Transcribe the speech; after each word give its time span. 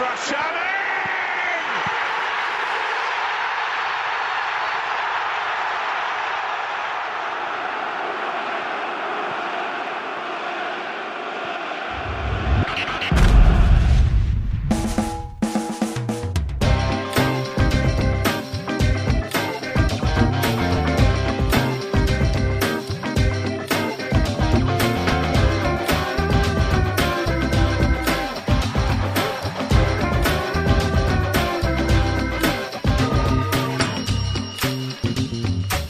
Looks 0.00 0.51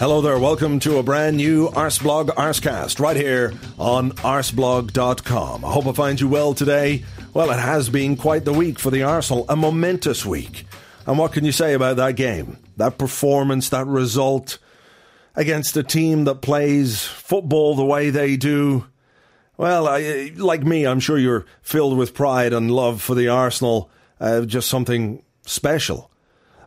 Hello 0.03 0.21
there, 0.21 0.37
welcome 0.37 0.81
to 0.81 0.99
a 0.99 1.03
brand 1.05 1.37
new 1.37 1.69
Arseblog 1.69 2.31
Arsecast 2.31 2.99
right 2.99 3.17
here 3.17 3.53
on 3.79 4.11
arseblog.com. 4.11 5.65
I 5.65 5.71
hope 5.71 5.87
I 5.87 5.93
find 5.93 6.21
you 6.21 6.27
well 6.27 6.55
today. 6.55 7.05
Well, 7.33 7.53
it 7.53 7.61
has 7.61 7.89
been 7.89 8.17
quite 8.17 8.45
the 8.45 8.53
week 8.53 8.81
for 8.81 8.91
the 8.91 9.05
Arsenal, 9.05 9.47
a 9.49 9.55
momentous 9.55 10.27
week. 10.27 10.67
And 11.07 11.19
what 11.19 11.33
can 11.33 11.45
you 11.45 11.53
say 11.53 11.73
about 11.75 11.99
that 11.99 12.17
game? 12.17 12.59
That 12.79 12.99
performance, 12.99 13.69
that 13.69 13.87
result 13.87 14.59
against 15.37 15.77
a 15.77 15.85
team 15.85 16.25
that 16.25 16.43
plays 16.43 17.05
football 17.05 17.77
the 17.77 17.85
way 17.85 18.11
they 18.11 18.37
do? 18.37 18.87
Well, 19.57 19.87
I, 19.87 20.33
like 20.35 20.65
me, 20.65 20.85
I'm 20.85 20.99
sure 20.99 21.17
you're 21.17 21.47
filled 21.61 21.97
with 21.97 22.13
pride 22.13 22.53
and 22.53 22.73
love 22.73 23.01
for 23.01 23.15
the 23.15 23.29
Arsenal, 23.29 23.89
uh, 24.19 24.41
just 24.47 24.69
something 24.69 25.23
special. 25.47 26.11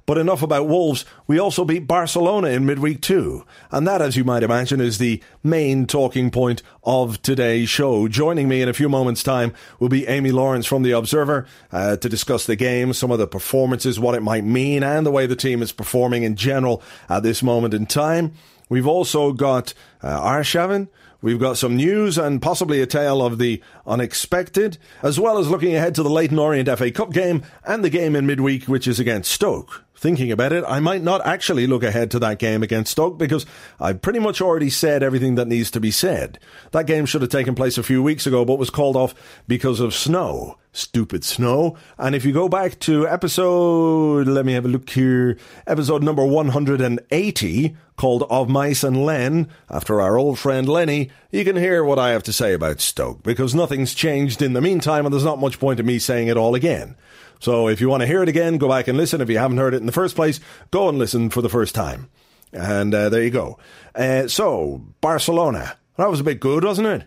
But 0.06 0.20
enough 0.20 0.44
about 0.44 0.68
Wolves. 0.68 1.04
We 1.26 1.40
also 1.40 1.66
beat 1.66 1.88
Barcelona 1.88 2.50
in 2.50 2.66
midweek 2.66 3.02
too. 3.02 3.44
And 3.72 3.88
that, 3.88 4.02
as 4.02 4.16
you 4.16 4.24
might 4.24 4.44
imagine, 4.44 4.80
is 4.80 5.00
the 5.00 5.22
main 5.44 5.88
talking 5.88 6.30
point 6.30 6.62
of 6.84 7.22
today's 7.24 7.70
show. 7.70 8.08
Joining 8.08 8.48
me 8.48 8.62
in 8.62 8.70
a 8.70 8.74
few 8.74 8.88
moments' 8.88 9.24
time 9.24 9.52
will 9.80 9.90
be 9.90 10.06
Amy 10.08 10.32
Lawrence 10.32 10.68
from 10.68 10.84
The 10.84 10.92
Observer 10.92 11.48
uh, 11.72 11.98
to 11.98 12.08
discuss 12.08 12.46
the 12.46 12.56
game, 12.56 12.94
some 12.94 13.10
of 13.10 13.18
the 13.18 13.28
performances, 13.28 14.00
what 14.00 14.14
it 14.14 14.22
might 14.22 14.44
mean, 14.44 14.84
and 14.84 15.06
the 15.06 15.12
way 15.12 15.26
the 15.26 15.36
team 15.36 15.64
is 15.64 15.72
performing 15.72 16.22
in 16.22 16.36
general 16.36 16.84
at 17.10 17.24
this 17.24 17.42
moment 17.42 17.74
in 17.74 17.88
time. 17.88 18.34
We've 18.70 18.88
also 18.88 19.32
got 19.32 19.74
uh, 20.02 20.20
Arshavin. 20.22 20.88
We've 21.22 21.40
got 21.40 21.58
some 21.58 21.76
news 21.76 22.20
and 22.20 22.40
possibly 22.42 22.82
a 22.82 22.86
tale 22.86 23.26
of 23.26 23.40
the 23.40 23.62
unexpected, 23.88 24.78
as 25.02 25.20
well 25.20 25.40
as 25.40 25.50
looking 25.50 25.76
ahead 25.76 25.96
to 25.96 26.04
the 26.04 26.10
Leyton 26.10 26.38
Orient 26.38 26.70
FA 26.78 26.92
Cup 26.92 27.12
game 27.12 27.42
and 27.64 27.84
the 27.84 27.90
game 27.90 28.16
in 28.16 28.28
midweek, 28.28 28.66
which 28.66 28.88
is 28.88 29.00
against 29.00 29.32
Stoke. 29.32 29.84
Thinking 29.98 30.32
about 30.32 30.54
it, 30.54 30.64
I 30.68 30.80
might 30.82 31.02
not 31.02 31.26
actually 31.26 31.66
look 31.68 31.82
ahead 31.82 32.12
to 32.12 32.20
that 32.20 32.38
game 32.38 32.62
against 32.62 32.92
Stoke 32.92 33.18
because 33.18 33.46
I've 33.80 34.02
pretty 34.04 34.20
much 34.20 34.42
already 34.42 34.70
said 34.70 35.02
everything 35.02 35.34
that 35.36 35.48
needs 35.48 35.72
to 35.72 35.80
be 35.80 35.90
said. 35.90 36.38
That 36.72 36.86
game 36.86 37.06
should 37.08 37.22
have 37.22 37.32
taken 37.32 37.56
place 37.56 37.78
a 37.78 37.84
few 37.84 38.04
weeks 38.04 38.28
ago, 38.28 38.46
but 38.46 38.60
was 38.60 38.70
called 38.70 38.98
off 38.98 39.16
because 39.48 39.80
of 39.80 39.96
snow. 39.96 40.58
Stupid 40.74 41.24
snow. 41.24 41.78
And 41.98 42.14
if 42.14 42.26
you 42.26 42.34
go 42.34 42.50
back 42.50 42.78
to 42.82 43.08
episode, 43.08 44.28
let 44.28 44.46
me 44.46 44.54
have 44.54 44.66
a 44.66 44.68
look 44.68 44.90
here, 44.90 45.38
episode 45.66 46.04
number 46.04 46.26
180, 46.26 47.78
called 47.98 48.24
Of 48.30 48.50
Mice 48.50 48.84
and 48.84 49.06
Len, 49.06 49.50
after 49.70 50.02
our 50.02 50.18
old 50.18 50.38
friend 50.38 50.68
Lenny, 50.68 51.12
you 51.32 51.44
can 51.44 51.56
hear 51.56 51.84
what 51.84 52.00
I 52.00 52.10
have 52.10 52.24
to 52.24 52.34
say 52.34 52.54
about 52.54 52.82
Stoke, 52.82 53.24
because 53.24 53.56
nothing's 53.56 53.94
changed 53.94 54.42
in 54.42 54.54
the 54.54 54.62
meantime, 54.62 55.06
and 55.06 55.14
there's 55.14 55.24
not 55.24 55.40
much 55.40 55.60
point 55.60 55.80
in 55.80 55.86
me 55.86 56.00
saying 56.00 56.28
it 56.28 56.38
all 56.38 56.56
again. 56.56 56.96
So 57.40 57.68
if 57.68 57.82
you 57.82 57.90
want 57.90 58.02
to 58.02 58.08
hear 58.08 58.24
it 58.24 58.30
again, 58.30 58.58
go 58.58 58.70
back 58.70 58.88
and 58.88 58.98
listen. 58.98 59.22
If 59.22 59.30
you 59.30 59.38
haven't 59.38 59.58
heard 59.58 59.74
it 59.74 59.80
in 59.82 59.86
the 59.86 59.92
first 59.92 60.16
place, 60.16 60.40
go 60.72 60.90
and 60.90 60.98
listen 60.98 61.30
for 61.30 61.42
the 61.42 61.50
first 61.50 61.76
time. 61.76 62.10
And 62.52 62.94
uh, 62.94 63.10
there 63.10 63.24
you 63.24 63.30
go. 63.30 63.60
Uh, 63.94 64.28
so, 64.28 64.82
Barcelona. 65.02 65.78
That 65.98 66.10
was 66.10 66.20
a 66.20 66.26
bit 66.26 66.40
good, 66.40 66.64
wasn't 66.64 66.88
it? 66.88 67.04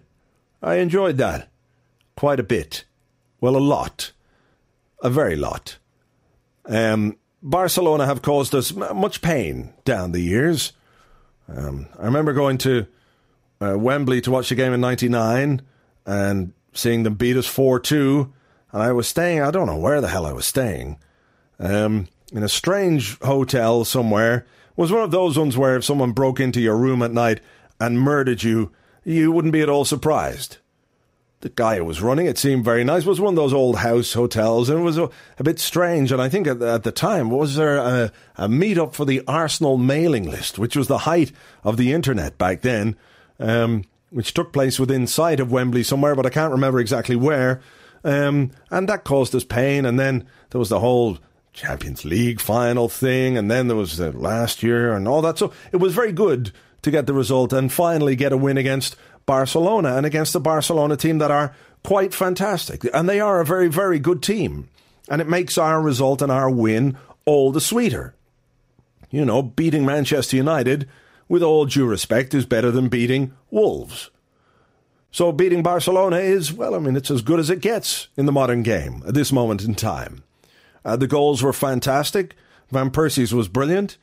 I 0.62 0.76
enjoyed 0.76 1.18
that. 1.18 1.50
Quite 2.16 2.40
a 2.40 2.44
bit. 2.44 2.84
Well, 3.40 3.56
a 3.56 3.58
lot. 3.58 4.12
A 5.02 5.10
very 5.10 5.36
lot. 5.36 5.78
Um, 6.66 7.16
Barcelona 7.42 8.06
have 8.06 8.22
caused 8.22 8.54
us 8.54 8.72
much 8.72 9.22
pain 9.22 9.72
down 9.84 10.12
the 10.12 10.20
years. 10.20 10.72
Um, 11.48 11.86
I 11.98 12.04
remember 12.04 12.32
going 12.32 12.58
to 12.58 12.86
uh, 13.60 13.76
Wembley 13.78 14.20
to 14.22 14.30
watch 14.30 14.48
the 14.50 14.54
game 14.54 14.72
in 14.72 14.80
99 14.80 15.62
and 16.06 16.52
seeing 16.72 17.02
them 17.02 17.14
beat 17.14 17.36
us 17.36 17.46
4 17.46 17.80
2 17.80 18.32
and 18.72 18.82
I 18.82 18.92
was 18.92 19.08
staying, 19.08 19.40
I 19.40 19.50
don't 19.50 19.66
know 19.66 19.78
where 19.78 20.00
the 20.00 20.08
hell 20.08 20.26
I 20.26 20.32
was 20.32 20.46
staying, 20.46 20.98
um, 21.58 22.08
in 22.32 22.42
a 22.42 22.48
strange 22.48 23.18
hotel 23.20 23.84
somewhere. 23.84 24.46
It 24.70 24.78
was 24.78 24.92
one 24.92 25.02
of 25.02 25.10
those 25.10 25.38
ones 25.38 25.56
where 25.56 25.76
if 25.76 25.84
someone 25.84 26.12
broke 26.12 26.38
into 26.38 26.60
your 26.60 26.76
room 26.76 27.02
at 27.02 27.12
night 27.12 27.40
and 27.80 27.98
murdered 27.98 28.42
you, 28.42 28.70
you 29.04 29.32
wouldn't 29.32 29.52
be 29.52 29.62
at 29.62 29.70
all 29.70 29.84
surprised. 29.84 30.58
The 31.40 31.50
guy 31.50 31.76
who 31.76 31.84
was 31.84 32.02
running 32.02 32.26
it 32.26 32.36
seemed 32.36 32.64
very 32.64 32.82
nice. 32.82 33.04
It 33.04 33.08
was 33.08 33.20
one 33.20 33.34
of 33.34 33.36
those 33.36 33.52
old 33.52 33.76
house 33.76 34.12
hotels, 34.12 34.68
and 34.68 34.80
it 34.80 34.82
was 34.82 34.98
a, 34.98 35.08
a 35.38 35.44
bit 35.44 35.60
strange. 35.60 36.10
And 36.10 36.20
I 36.20 36.28
think 36.28 36.48
at 36.48 36.58
the, 36.58 36.72
at 36.72 36.82
the 36.82 36.90
time, 36.90 37.30
was 37.30 37.54
there 37.54 37.76
a, 37.76 38.12
a 38.36 38.48
meet-up 38.48 38.92
for 38.92 39.04
the 39.04 39.22
Arsenal 39.28 39.76
mailing 39.76 40.28
list, 40.28 40.58
which 40.58 40.74
was 40.74 40.88
the 40.88 40.98
height 40.98 41.30
of 41.62 41.76
the 41.76 41.92
internet 41.92 42.38
back 42.38 42.62
then, 42.62 42.96
um, 43.38 43.84
which 44.10 44.34
took 44.34 44.52
place 44.52 44.80
within 44.80 45.06
sight 45.06 45.38
of 45.38 45.52
Wembley 45.52 45.84
somewhere, 45.84 46.16
but 46.16 46.26
I 46.26 46.30
can't 46.30 46.50
remember 46.50 46.80
exactly 46.80 47.14
where. 47.14 47.60
Um, 48.02 48.50
and 48.70 48.88
that 48.88 49.04
caused 49.04 49.32
us 49.34 49.44
pain. 49.44 49.84
And 49.84 49.96
then 49.96 50.26
there 50.50 50.58
was 50.58 50.70
the 50.70 50.80
whole 50.80 51.18
Champions 51.52 52.04
League 52.04 52.40
final 52.40 52.88
thing, 52.88 53.38
and 53.38 53.48
then 53.48 53.68
there 53.68 53.76
was 53.76 53.96
the 53.96 54.10
last 54.10 54.62
year 54.62 54.92
and 54.92 55.06
all 55.06 55.22
that. 55.22 55.38
So 55.38 55.52
it 55.70 55.76
was 55.76 55.94
very 55.94 56.12
good 56.12 56.52
to 56.82 56.90
get 56.90 57.06
the 57.06 57.14
result 57.14 57.52
and 57.52 57.72
finally 57.72 58.14
get 58.14 58.32
a 58.32 58.36
win 58.36 58.56
against 58.56 58.96
Barcelona 59.28 59.94
and 59.94 60.06
against 60.06 60.32
the 60.32 60.40
Barcelona 60.40 60.96
team 60.96 61.18
that 61.18 61.30
are 61.30 61.54
quite 61.84 62.14
fantastic. 62.14 62.82
And 62.94 63.06
they 63.06 63.20
are 63.20 63.40
a 63.40 63.44
very, 63.44 63.68
very 63.68 63.98
good 63.98 64.22
team. 64.22 64.70
And 65.08 65.20
it 65.20 65.28
makes 65.28 65.58
our 65.58 65.80
result 65.80 66.22
and 66.22 66.32
our 66.32 66.50
win 66.50 66.96
all 67.26 67.52
the 67.52 67.60
sweeter. 67.60 68.14
You 69.10 69.26
know, 69.26 69.42
beating 69.42 69.84
Manchester 69.84 70.36
United, 70.36 70.88
with 71.28 71.42
all 71.42 71.66
due 71.66 71.86
respect, 71.86 72.32
is 72.32 72.46
better 72.46 72.70
than 72.70 72.88
beating 72.88 73.34
Wolves. 73.50 74.10
So 75.10 75.30
beating 75.30 75.62
Barcelona 75.62 76.16
is, 76.16 76.52
well, 76.52 76.74
I 76.74 76.78
mean, 76.78 76.96
it's 76.96 77.10
as 77.10 77.22
good 77.22 77.38
as 77.38 77.50
it 77.50 77.60
gets 77.60 78.08
in 78.16 78.24
the 78.24 78.32
modern 78.32 78.62
game 78.62 79.02
at 79.06 79.14
this 79.14 79.30
moment 79.30 79.62
in 79.62 79.74
time. 79.74 80.22
Uh, 80.84 80.96
the 80.96 81.06
goals 81.06 81.42
were 81.42 81.52
fantastic. 81.52 82.34
Van 82.70 82.90
Persie's 82.90 83.34
was 83.34 83.48
brilliant. 83.48 83.98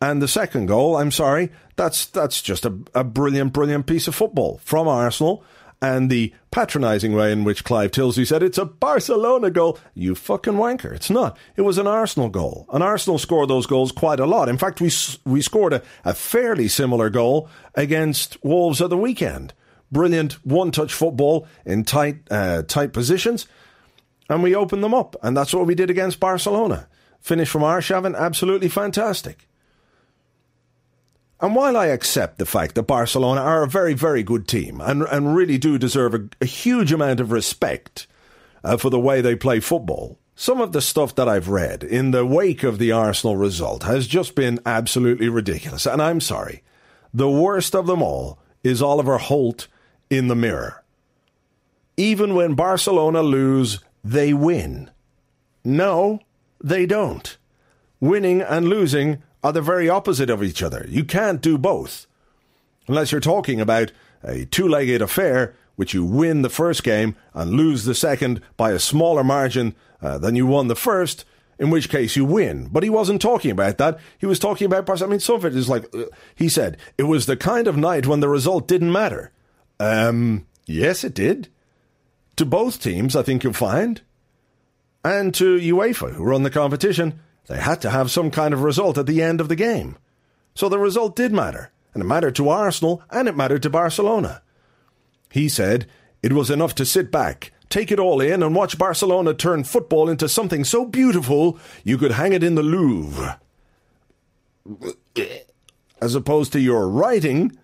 And 0.00 0.22
the 0.22 0.28
second 0.28 0.66
goal, 0.66 0.96
I'm 0.96 1.10
sorry, 1.10 1.50
that's 1.76 2.06
that's 2.06 2.40
just 2.40 2.64
a, 2.64 2.72
a 2.94 3.02
brilliant, 3.04 3.52
brilliant 3.52 3.86
piece 3.86 4.06
of 4.08 4.14
football 4.14 4.60
from 4.62 4.86
Arsenal. 4.86 5.42
and 5.80 6.10
the 6.10 6.32
patronising 6.50 7.14
way 7.14 7.30
in 7.30 7.44
which 7.44 7.62
Clive 7.64 7.92
Tyldesley 7.92 8.26
said 8.26 8.42
it's 8.42 8.58
a 8.58 8.64
Barcelona 8.64 9.50
goal. 9.50 9.78
You 9.94 10.14
fucking 10.14 10.54
wanker. 10.54 10.92
It's 10.92 11.10
not. 11.10 11.36
It 11.56 11.62
was 11.62 11.78
an 11.78 11.86
Arsenal 11.86 12.28
goal. 12.28 12.66
And 12.72 12.82
Arsenal 12.82 13.18
scored 13.18 13.48
those 13.48 13.66
goals 13.66 13.92
quite 13.92 14.18
a 14.20 14.26
lot. 14.26 14.48
In 14.48 14.58
fact, 14.58 14.80
we, 14.80 14.90
we 15.24 15.40
scored 15.40 15.72
a, 15.72 15.82
a 16.04 16.14
fairly 16.14 16.68
similar 16.68 17.10
goal 17.10 17.48
against 17.74 18.42
Wolves 18.44 18.82
at 18.82 18.90
the 18.90 18.96
weekend. 18.96 19.52
Brilliant 19.92 20.44
one 20.44 20.70
touch 20.72 20.92
football 20.92 21.46
in 21.64 21.84
tight, 21.84 22.18
uh, 22.30 22.62
tight 22.62 22.92
positions. 22.92 23.46
And 24.28 24.42
we 24.42 24.54
opened 24.54 24.82
them 24.82 24.94
up. 24.94 25.16
And 25.22 25.36
that's 25.36 25.54
what 25.54 25.66
we 25.66 25.74
did 25.74 25.90
against 25.90 26.20
Barcelona. 26.20 26.88
Finish 27.20 27.48
from 27.48 27.62
Arshavin, 27.62 28.16
absolutely 28.16 28.68
fantastic. 28.68 29.47
And 31.40 31.54
while 31.54 31.76
I 31.76 31.86
accept 31.86 32.38
the 32.38 32.46
fact 32.46 32.74
that 32.74 32.82
Barcelona 32.84 33.40
are 33.40 33.62
a 33.62 33.68
very, 33.68 33.94
very 33.94 34.22
good 34.22 34.48
team 34.48 34.80
and, 34.80 35.02
and 35.02 35.36
really 35.36 35.56
do 35.56 35.78
deserve 35.78 36.14
a, 36.14 36.28
a 36.40 36.46
huge 36.46 36.92
amount 36.92 37.20
of 37.20 37.30
respect 37.30 38.08
uh, 38.64 38.76
for 38.76 38.90
the 38.90 38.98
way 38.98 39.20
they 39.20 39.36
play 39.36 39.60
football, 39.60 40.18
some 40.34 40.60
of 40.60 40.72
the 40.72 40.80
stuff 40.80 41.14
that 41.14 41.28
I've 41.28 41.48
read 41.48 41.84
in 41.84 42.10
the 42.10 42.26
wake 42.26 42.62
of 42.64 42.78
the 42.78 42.92
Arsenal 42.92 43.36
result 43.36 43.84
has 43.84 44.06
just 44.06 44.34
been 44.34 44.58
absolutely 44.66 45.28
ridiculous. 45.28 45.86
And 45.86 46.02
I'm 46.02 46.20
sorry. 46.20 46.62
The 47.14 47.30
worst 47.30 47.74
of 47.74 47.86
them 47.86 48.02
all 48.02 48.38
is 48.64 48.82
Oliver 48.82 49.18
Holt 49.18 49.68
in 50.10 50.28
the 50.28 50.36
mirror. 50.36 50.82
Even 51.96 52.34
when 52.34 52.54
Barcelona 52.54 53.22
lose, 53.22 53.80
they 54.04 54.32
win. 54.32 54.90
No, 55.64 56.20
they 56.62 56.86
don't. 56.86 57.36
Winning 58.00 58.40
and 58.40 58.68
losing 58.68 59.22
are 59.42 59.52
the 59.52 59.62
very 59.62 59.88
opposite 59.88 60.30
of 60.30 60.42
each 60.42 60.62
other. 60.62 60.84
You 60.88 61.04
can't 61.04 61.40
do 61.40 61.58
both. 61.58 62.06
Unless 62.86 63.12
you're 63.12 63.20
talking 63.20 63.60
about 63.60 63.92
a 64.22 64.44
two 64.46 64.66
legged 64.66 65.02
affair, 65.02 65.54
which 65.76 65.94
you 65.94 66.04
win 66.04 66.42
the 66.42 66.50
first 66.50 66.82
game 66.82 67.14
and 67.34 67.52
lose 67.52 67.84
the 67.84 67.94
second 67.94 68.40
by 68.56 68.72
a 68.72 68.78
smaller 68.78 69.22
margin 69.22 69.74
uh, 70.02 70.18
than 70.18 70.34
you 70.34 70.46
won 70.46 70.68
the 70.68 70.74
first, 70.74 71.24
in 71.58 71.70
which 71.70 71.88
case 71.88 72.16
you 72.16 72.24
win. 72.24 72.68
But 72.70 72.82
he 72.82 72.90
wasn't 72.90 73.22
talking 73.22 73.50
about 73.50 73.78
that. 73.78 73.98
He 74.18 74.26
was 74.26 74.38
talking 74.38 74.64
about 74.64 75.02
I 75.02 75.06
mean, 75.06 75.20
some 75.20 75.36
of 75.36 75.44
it 75.44 75.54
is 75.54 75.68
like, 75.68 75.94
uh, 75.94 76.04
he 76.34 76.48
said, 76.48 76.78
it 76.96 77.04
was 77.04 77.26
the 77.26 77.36
kind 77.36 77.66
of 77.66 77.76
night 77.76 78.06
when 78.06 78.20
the 78.20 78.28
result 78.28 78.66
didn't 78.66 78.92
matter. 78.92 79.30
Um, 79.78 80.46
yes, 80.66 81.04
it 81.04 81.14
did. 81.14 81.48
To 82.36 82.44
both 82.44 82.82
teams, 82.82 83.14
I 83.14 83.22
think 83.22 83.44
you'll 83.44 83.52
find. 83.52 84.00
And 85.04 85.34
to 85.34 85.58
UEFA, 85.58 86.14
who 86.14 86.24
run 86.24 86.42
the 86.42 86.50
competition, 86.50 87.20
they 87.48 87.58
had 87.58 87.80
to 87.80 87.90
have 87.90 88.10
some 88.10 88.30
kind 88.30 88.54
of 88.54 88.62
result 88.62 88.98
at 88.98 89.06
the 89.06 89.22
end 89.22 89.40
of 89.40 89.48
the 89.48 89.56
game. 89.56 89.96
So 90.54 90.68
the 90.68 90.78
result 90.78 91.16
did 91.16 91.32
matter, 91.32 91.72
and 91.92 92.02
it 92.02 92.06
mattered 92.06 92.36
to 92.36 92.48
Arsenal 92.48 93.02
and 93.10 93.26
it 93.26 93.36
mattered 93.36 93.62
to 93.64 93.70
Barcelona. 93.70 94.42
He 95.30 95.48
said 95.48 95.86
it 96.22 96.32
was 96.32 96.50
enough 96.50 96.74
to 96.76 96.86
sit 96.86 97.10
back, 97.10 97.52
take 97.68 97.90
it 97.90 97.98
all 97.98 98.20
in, 98.20 98.42
and 98.42 98.54
watch 98.54 98.78
Barcelona 98.78 99.34
turn 99.34 99.64
football 99.64 100.08
into 100.08 100.28
something 100.28 100.64
so 100.64 100.84
beautiful 100.84 101.58
you 101.84 101.98
could 101.98 102.12
hang 102.12 102.32
it 102.32 102.44
in 102.44 102.54
the 102.54 102.62
Louvre. 102.62 103.40
As 106.00 106.14
opposed 106.14 106.52
to 106.52 106.60
your 106.60 106.88
writing, 106.88 107.56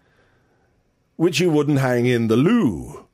which 1.17 1.41
you 1.41 1.51
wouldn't 1.51 1.79
hang 1.79 2.07
in 2.07 2.29
the 2.29 2.37
loo. 2.37 3.07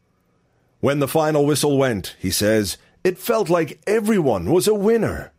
When 0.80 1.00
the 1.00 1.08
final 1.08 1.44
whistle 1.44 1.76
went, 1.76 2.16
he 2.18 2.30
says, 2.30 2.78
it 3.04 3.18
felt 3.18 3.50
like 3.50 3.80
everyone 3.86 4.50
was 4.50 4.66
a 4.66 4.74
winner. 4.74 5.32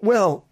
Well, 0.00 0.46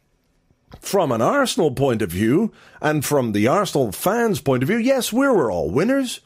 from 0.78 1.10
an 1.12 1.20
Arsenal 1.20 1.72
point 1.72 2.02
of 2.02 2.10
view, 2.10 2.52
and 2.80 3.04
from 3.04 3.32
the 3.32 3.46
Arsenal 3.46 3.92
fans' 3.92 4.40
point 4.40 4.62
of 4.62 4.68
view, 4.68 4.78
yes, 4.78 5.12
we 5.12 5.26
were 5.26 5.50
all 5.50 5.70
winners. 5.70 6.20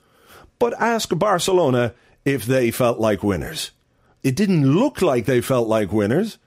But 0.59 0.81
ask 0.81 1.09
Barcelona 1.17 1.95
if 2.25 2.45
they 2.45 2.71
felt 2.71 2.99
like 2.99 3.23
winners. 3.23 3.71
It 4.23 4.37
didn't 4.37 4.67
look 4.73 5.03
like 5.03 5.27
they 5.27 5.41
felt 5.41 5.69
like 5.69 5.93
winners. 5.93 6.39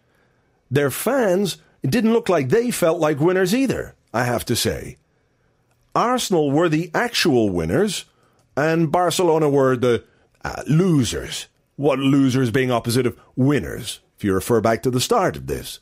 Their 0.72 0.90
fans, 0.90 1.58
it 1.84 1.92
didn't 1.92 2.14
look 2.14 2.30
like 2.30 2.50
they 2.50 2.72
felt 2.72 3.00
like 3.00 3.20
winners 3.20 3.54
either, 3.54 3.96
I 4.14 4.24
have 4.24 4.46
to 4.46 4.56
say. 4.56 4.98
Arsenal 5.96 6.52
were 6.52 6.70
the 6.70 6.92
actual 6.94 7.50
winners, 7.50 8.06
and 8.56 8.92
Barcelona 8.92 9.50
were 9.50 9.76
the 9.76 10.04
uh, 10.44 10.64
losers. 10.68 11.48
What 11.76 12.00
losers 12.00 12.50
being 12.50 12.72
opposite 12.72 13.06
of 13.06 13.20
winners, 13.36 14.00
if 14.18 14.24
you 14.24 14.34
refer 14.34 14.62
back 14.62 14.82
to 14.84 14.92
the 14.92 15.02
start 15.02 15.36
of 15.36 15.48
this. 15.48 15.80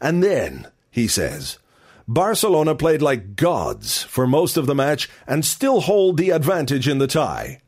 And 0.00 0.22
then 0.22 0.68
he 0.92 1.08
says. 1.08 1.58
Barcelona 2.06 2.76
played 2.76 3.02
like 3.02 3.34
gods 3.34 4.02
for 4.04 4.26
most 4.26 4.56
of 4.56 4.66
the 4.66 4.74
match 4.74 5.08
and 5.26 5.44
still 5.44 5.80
hold 5.80 6.18
the 6.18 6.30
advantage 6.30 6.86
in 6.86 6.98
the 6.98 7.06
tie. 7.08 7.60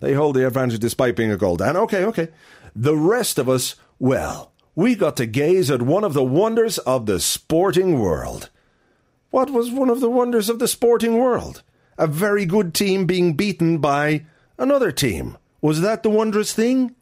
They 0.00 0.12
hold 0.12 0.36
the 0.36 0.46
advantage 0.46 0.78
despite 0.78 1.16
being 1.16 1.32
a 1.32 1.36
goal 1.36 1.56
down. 1.56 1.76
Okay, 1.76 2.04
okay. 2.04 2.28
The 2.76 2.96
rest 2.96 3.38
of 3.38 3.48
us, 3.48 3.74
well, 3.98 4.52
we 4.76 4.94
got 4.94 5.16
to 5.16 5.26
gaze 5.26 5.70
at 5.70 5.82
one 5.82 6.04
of 6.04 6.12
the 6.12 6.22
wonders 6.22 6.78
of 6.78 7.06
the 7.06 7.18
sporting 7.18 7.98
world. 7.98 8.50
What 9.30 9.50
was 9.50 9.70
one 9.70 9.88
of 9.88 10.00
the 10.00 10.10
wonders 10.10 10.48
of 10.48 10.58
the 10.58 10.68
sporting 10.68 11.18
world? 11.18 11.62
A 11.96 12.06
very 12.06 12.44
good 12.44 12.74
team 12.74 13.06
being 13.06 13.34
beaten 13.34 13.78
by 13.78 14.26
another 14.58 14.92
team. 14.92 15.36
Was 15.60 15.80
that 15.80 16.02
the 16.02 16.10
wondrous 16.10 16.52
thing? 16.52 16.94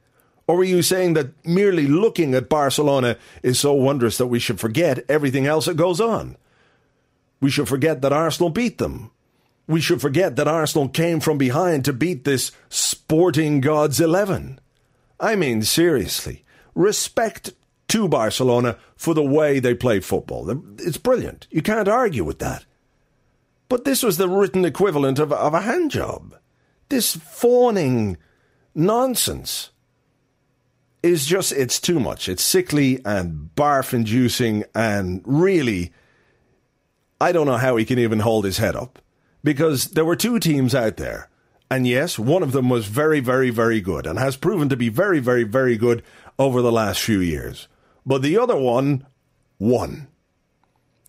Or 0.46 0.56
were 0.56 0.64
you 0.64 0.82
saying 0.82 1.14
that 1.14 1.44
merely 1.44 1.86
looking 1.86 2.34
at 2.34 2.48
Barcelona 2.48 3.16
is 3.42 3.58
so 3.58 3.72
wondrous 3.72 4.18
that 4.18 4.28
we 4.28 4.38
should 4.38 4.60
forget 4.60 5.04
everything 5.08 5.46
else 5.46 5.66
that 5.66 5.76
goes 5.76 6.00
on? 6.00 6.36
We 7.40 7.50
should 7.50 7.68
forget 7.68 8.00
that 8.02 8.12
Arsenal 8.12 8.50
beat 8.50 8.78
them. 8.78 9.10
We 9.66 9.80
should 9.80 10.00
forget 10.00 10.36
that 10.36 10.46
Arsenal 10.46 10.88
came 10.88 11.18
from 11.18 11.38
behind 11.38 11.84
to 11.84 11.92
beat 11.92 12.24
this 12.24 12.52
sporting 12.68 13.60
gods 13.60 14.00
11. 14.00 14.60
I 15.18 15.34
mean, 15.34 15.62
seriously, 15.62 16.44
respect 16.74 17.52
to 17.88 18.08
Barcelona 18.08 18.78
for 18.96 19.14
the 19.14 19.24
way 19.24 19.58
they 19.58 19.74
play 19.74 19.98
football. 19.98 20.48
It's 20.78 20.98
brilliant. 20.98 21.48
You 21.50 21.62
can't 21.62 21.88
argue 21.88 22.22
with 22.22 22.38
that. 22.38 22.64
But 23.68 23.84
this 23.84 24.02
was 24.02 24.16
the 24.16 24.28
written 24.28 24.64
equivalent 24.64 25.18
of, 25.18 25.32
of 25.32 25.54
a 25.54 25.62
hand 25.62 25.90
job. 25.90 26.36
This 26.88 27.16
fawning 27.16 28.16
nonsense 28.74 29.70
is 31.02 31.26
just, 31.26 31.52
it's 31.52 31.80
too 31.80 32.00
much. 32.00 32.28
It's 32.28 32.42
sickly 32.42 33.00
and 33.04 33.50
barf 33.54 33.92
inducing 33.92 34.64
and 34.74 35.22
really, 35.24 35.92
I 37.20 37.32
don't 37.32 37.46
know 37.46 37.56
how 37.56 37.76
he 37.76 37.84
can 37.84 37.98
even 37.98 38.20
hold 38.20 38.44
his 38.44 38.58
head 38.58 38.76
up 38.76 38.98
because 39.44 39.92
there 39.92 40.04
were 40.04 40.16
two 40.16 40.38
teams 40.38 40.74
out 40.74 40.96
there. 40.96 41.28
And 41.70 41.86
yes, 41.86 42.18
one 42.18 42.42
of 42.42 42.52
them 42.52 42.68
was 42.68 42.86
very, 42.86 43.20
very, 43.20 43.50
very 43.50 43.80
good 43.80 44.06
and 44.06 44.18
has 44.18 44.36
proven 44.36 44.68
to 44.68 44.76
be 44.76 44.88
very, 44.88 45.18
very, 45.18 45.42
very 45.42 45.76
good 45.76 46.02
over 46.38 46.62
the 46.62 46.72
last 46.72 47.00
few 47.00 47.20
years. 47.20 47.66
But 48.04 48.22
the 48.22 48.38
other 48.38 48.56
one 48.56 49.06
won. 49.58 50.06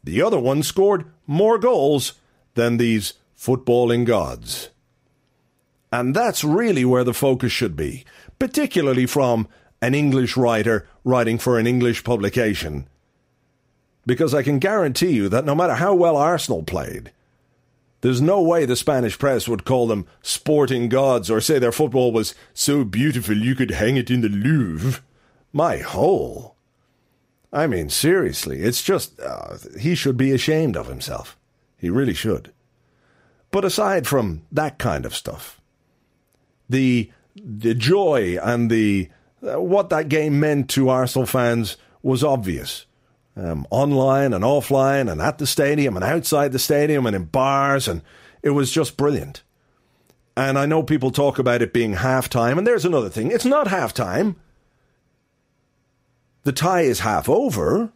The 0.04 0.22
other 0.22 0.40
one 0.40 0.64
scored 0.64 1.06
more 1.28 1.58
goals 1.58 2.14
than 2.56 2.78
these 2.78 3.14
footballing 3.38 4.06
gods. 4.06 4.70
And 5.92 6.16
that's 6.16 6.44
really 6.44 6.86
where 6.86 7.04
the 7.04 7.14
focus 7.14 7.52
should 7.52 7.76
be, 7.76 8.04
particularly 8.40 9.06
from 9.06 9.48
an 9.82 9.94
English 9.94 10.36
writer 10.38 10.88
writing 11.04 11.38
for 11.38 11.60
an 11.60 11.68
English 11.68 12.04
publication. 12.04 12.88
Because 14.06 14.34
I 14.34 14.44
can 14.44 14.60
guarantee 14.60 15.12
you 15.12 15.30
that 15.30 15.46
no 15.46 15.54
matter 15.54 15.76
how 15.76 15.94
well 15.94 16.16
Arsenal 16.16 16.64
played, 16.64 17.12
there's 18.02 18.22
no 18.22 18.42
way 18.42 18.66
the 18.66 18.76
Spanish 18.76 19.18
press 19.18 19.48
would 19.48 19.66
call 19.66 19.88
them 19.88 20.06
sporting 20.22 20.88
gods 20.88 21.32
or 21.32 21.42
say 21.42 21.60
their 21.60 21.72
football 21.72 22.12
was 22.12 22.36
so 22.54 22.84
beautiful 22.84 23.36
you 23.36 23.56
could 23.56 23.72
hang 23.72 23.98
it 23.98 24.12
in 24.12 24.22
the 24.22 24.30
Louvre. 24.30 25.02
My 25.52 25.78
hole. 25.78 26.56
I 27.52 27.66
mean, 27.68 27.90
seriously, 27.90 28.62
it's 28.62 28.84
just. 28.84 29.20
Uh, 29.20 29.58
he 29.80 29.96
should 29.96 30.18
be 30.18 30.32
ashamed 30.32 30.78
of 30.78 30.88
himself. 30.88 31.38
He 31.78 31.90
really 31.90 32.14
should. 32.14 32.52
But 33.52 33.66
aside 33.66 34.06
from 34.06 34.44
that 34.52 34.78
kind 34.78 35.06
of 35.06 35.16
stuff, 35.16 35.60
the 36.70 37.10
the 37.36 37.74
joy 37.74 38.38
and 38.42 38.70
the 38.70 39.10
what 39.42 39.90
that 39.90 40.10
game 40.10 40.40
meant 40.40 40.70
to 40.72 40.90
Arsenal 40.90 41.26
fans 41.26 41.78
was 42.02 42.24
obvious. 42.24 42.86
Um, 43.36 43.68
online 43.70 44.34
and 44.34 44.44
offline 44.44 45.12
and 45.12 45.22
at 45.22 45.38
the 45.38 45.46
stadium 45.46 45.96
and 45.96 46.04
outside 46.04 46.52
the 46.52 46.60
stadium 46.60 47.06
and 47.06 47.16
in 47.16 47.26
bars 47.26 47.88
and 47.88 48.02
it 48.42 48.52
was 48.52 48.72
just 48.72 48.98
brilliant. 48.98 49.44
And 50.36 50.58
I 50.58 50.66
know 50.68 50.84
people 50.84 51.12
talk 51.12 51.40
about 51.40 51.64
it 51.64 51.74
being 51.74 51.94
half 51.94 52.30
time, 52.30 52.60
and 52.60 52.68
there's 52.68 52.86
another 52.86 53.10
thing. 53.10 53.32
It's 53.32 53.44
not 53.44 53.68
half 53.68 53.92
time. 53.92 54.36
The 56.44 56.52
tie 56.52 56.82
is 56.82 57.00
half 57.00 57.28
over. 57.28 57.92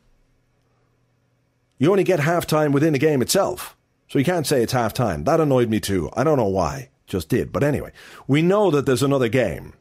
You 1.77 1.91
only 1.91 2.03
get 2.03 2.19
half 2.19 2.47
time 2.47 2.71
within 2.71 2.93
the 2.93 2.99
game 2.99 3.21
itself. 3.21 3.77
So 4.07 4.17
you 4.17 4.25
can't 4.25 4.47
say 4.47 4.61
it's 4.63 4.73
half 4.73 4.91
time. 4.91 5.23
That 5.23 5.39
annoyed 5.39 5.69
me 5.69 5.79
too. 5.79 6.09
I 6.13 6.23
don't 6.23 6.37
know 6.37 6.47
why. 6.47 6.89
Just 7.05 7.29
did. 7.29 7.51
But 7.51 7.63
anyway, 7.63 7.91
we 8.27 8.41
know 8.41 8.71
that 8.71 8.85
there's 8.85 9.03
another 9.03 9.29
game. 9.29 9.73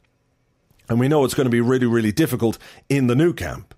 And 0.90 0.98
we 0.98 1.06
know 1.06 1.24
it's 1.24 1.34
going 1.34 1.46
to 1.46 1.50
be 1.50 1.60
really, 1.60 1.86
really 1.86 2.10
difficult 2.10 2.58
in 2.88 3.06
the 3.06 3.14
Nou 3.14 3.32
Camp. 3.32 3.76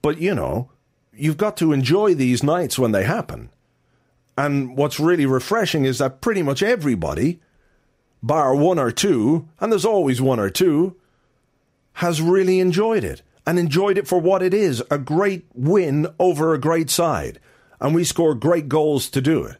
But, 0.00 0.18
you 0.18 0.32
know, 0.32 0.70
you've 1.12 1.36
got 1.36 1.56
to 1.56 1.72
enjoy 1.72 2.14
these 2.14 2.44
nights 2.44 2.78
when 2.78 2.92
they 2.92 3.02
happen. 3.02 3.50
And 4.38 4.76
what's 4.76 5.00
really 5.00 5.26
refreshing 5.26 5.84
is 5.84 5.98
that 5.98 6.20
pretty 6.20 6.42
much 6.42 6.62
everybody, 6.62 7.40
bar 8.22 8.54
one 8.54 8.78
or 8.78 8.92
two, 8.92 9.48
and 9.58 9.72
there's 9.72 9.84
always 9.84 10.22
one 10.22 10.38
or 10.38 10.50
two, 10.50 10.96
has 11.94 12.22
really 12.22 12.60
enjoyed 12.60 13.02
it 13.02 13.22
and 13.44 13.58
enjoyed 13.58 13.98
it 13.98 14.06
for 14.06 14.20
what 14.20 14.42
it 14.42 14.54
is 14.54 14.82
a 14.92 14.98
great 14.98 15.46
win 15.52 16.06
over 16.20 16.54
a 16.54 16.60
great 16.60 16.90
side. 16.90 17.40
And 17.80 17.92
we 17.92 18.04
score 18.04 18.36
great 18.36 18.68
goals 18.68 19.08
to 19.10 19.20
do 19.20 19.44
it. 19.44 19.56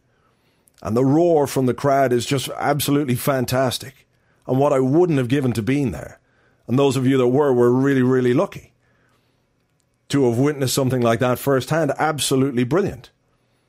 And 0.83 0.97
the 0.97 1.05
roar 1.05 1.49
from 1.49 1.67
the 1.67 1.75
crowd 1.75 2.13
is 2.13 2.25
just 2.25 2.49
absolutely 2.57 3.17
fantastic. 3.17 4.07
And 4.47 4.57
what 4.57 4.73
I 4.73 4.79
wouldn't 4.79 5.19
have 5.19 5.29
given 5.29 5.53
to 5.55 5.63
being 5.63 5.91
there. 5.91 6.21
And 6.67 6.79
those 6.79 6.97
of 6.97 7.07
you 7.07 7.17
that 7.19 7.29
were 7.29 7.53
were 7.53 7.71
really, 7.71 8.03
really 8.03 8.35
lucky 8.35 8.73
to 10.09 10.29
have 10.29 10.39
witnessed 10.39 10.75
something 10.75 11.01
like 11.01 11.21
that 11.21 11.39
firsthand. 11.39 11.93
Absolutely 11.99 12.65
brilliant. 12.65 13.11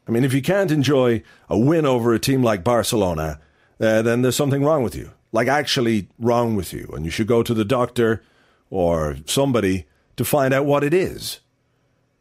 I 0.08 0.12
mean, 0.12 0.24
if 0.24 0.34
you 0.34 0.42
can't 0.42 0.72
enjoy 0.72 1.24
a 1.50 1.58
win 1.58 1.86
over 1.86 2.14
a 2.14 2.20
team 2.20 2.44
like 2.44 2.64
Barcelona, 2.64 3.40
uh, 3.80 4.02
then 4.02 4.22
there's 4.22 4.36
something 4.36 4.64
wrong 4.64 4.84
with 4.84 4.96
you. 4.96 5.12
Like, 5.32 5.48
actually 5.48 6.08
wrong 6.20 6.56
with 6.56 6.72
you. 6.72 6.92
And 6.96 7.04
you 7.04 7.12
should 7.12 7.28
go 7.28 7.44
to 7.44 7.54
the 7.54 7.66
doctor 7.66 8.24
or 8.70 9.18
somebody 9.25 9.86
to 10.18 10.24
find 10.24 10.54
out 10.54 10.66
what 10.66 10.84
it 10.84 10.94
is. 10.94 11.40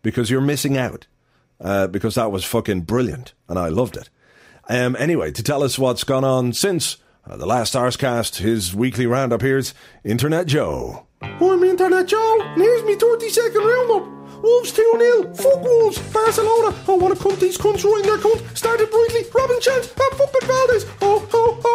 Because 0.03 0.31
you're 0.31 0.41
missing 0.41 0.77
out. 0.77 1.07
Uh, 1.61 1.87
because 1.87 2.17
that 2.17 2.33
was 2.33 2.45
fucking 2.45 2.83
brilliant. 2.83 3.35
And 3.49 3.59
I 3.59 3.69
loved 3.69 3.97
it. 3.97 4.09
Um, 4.69 4.97
anyway, 4.99 5.31
to 5.33 5.43
tell 5.43 5.63
us 5.63 5.79
what's 5.79 6.05
gone 6.05 6.25
on 6.25 6.53
since 6.53 6.97
uh, 7.27 7.37
the 7.37 7.47
last 7.47 7.75
Arsecast, 7.75 8.37
his 8.37 8.75
weekly 8.75 9.07
roundup, 9.07 9.43
here's 9.43 9.75
Internet 10.05 10.47
Joe. 10.47 11.07
I'm 11.23 11.65
Internet 11.65 12.07
Joe, 12.07 12.39
and 12.43 12.61
here's 12.61 12.85
me 12.85 12.97
30 12.97 13.29
second 13.29 13.65
roundup. 13.65 14.25
Wolves 14.45 14.73
2 14.73 15.23
0. 15.23 15.35
Fuck 15.35 15.63
Wolves. 15.63 15.99
Barcelona. 16.13 16.77
I 16.87 16.93
want 16.93 17.17
to 17.17 17.25
cunt 17.25 17.41
these 17.41 17.57
cunts 17.57 17.83
right 17.83 18.05
in 18.05 18.07
their 18.07 18.19
cunt. 18.19 18.55
Started 18.55 18.91
brightly. 18.91 19.25
Robin 19.35 19.59
Chance. 19.59 19.89
And 19.89 20.19
fucking 20.19 20.49
Valdés. 20.49 20.85
Oh, 21.01 21.27
oh, 21.33 21.61
oh, 21.65 21.74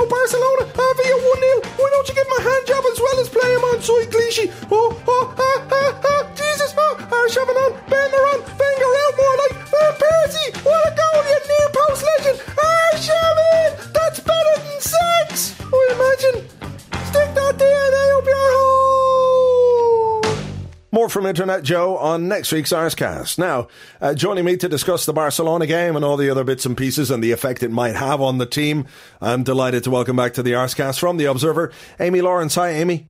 From 21.49 21.55
Internet 21.55 21.65
Joe 21.65 21.97
on 21.97 22.27
next 22.27 22.51
week's 22.51 22.71
Arsecast. 22.71 23.39
Now, 23.39 23.69
uh, 23.99 24.13
joining 24.13 24.45
me 24.45 24.55
to 24.57 24.69
discuss 24.69 25.07
the 25.07 25.13
Barcelona 25.13 25.65
game 25.65 25.95
and 25.95 26.05
all 26.05 26.15
the 26.15 26.29
other 26.29 26.43
bits 26.43 26.63
and 26.63 26.77
pieces 26.77 27.09
and 27.09 27.23
the 27.23 27.31
effect 27.31 27.63
it 27.63 27.71
might 27.71 27.95
have 27.95 28.21
on 28.21 28.37
the 28.37 28.45
team, 28.45 28.85
I'm 29.19 29.41
delighted 29.41 29.83
to 29.85 29.89
welcome 29.89 30.15
back 30.15 30.35
to 30.35 30.43
the 30.43 30.51
Arsecast 30.51 30.99
from 30.99 31.17
The 31.17 31.25
Observer, 31.25 31.71
Amy 31.99 32.21
Lawrence. 32.21 32.53
Hi, 32.53 32.69
Amy. 32.69 33.07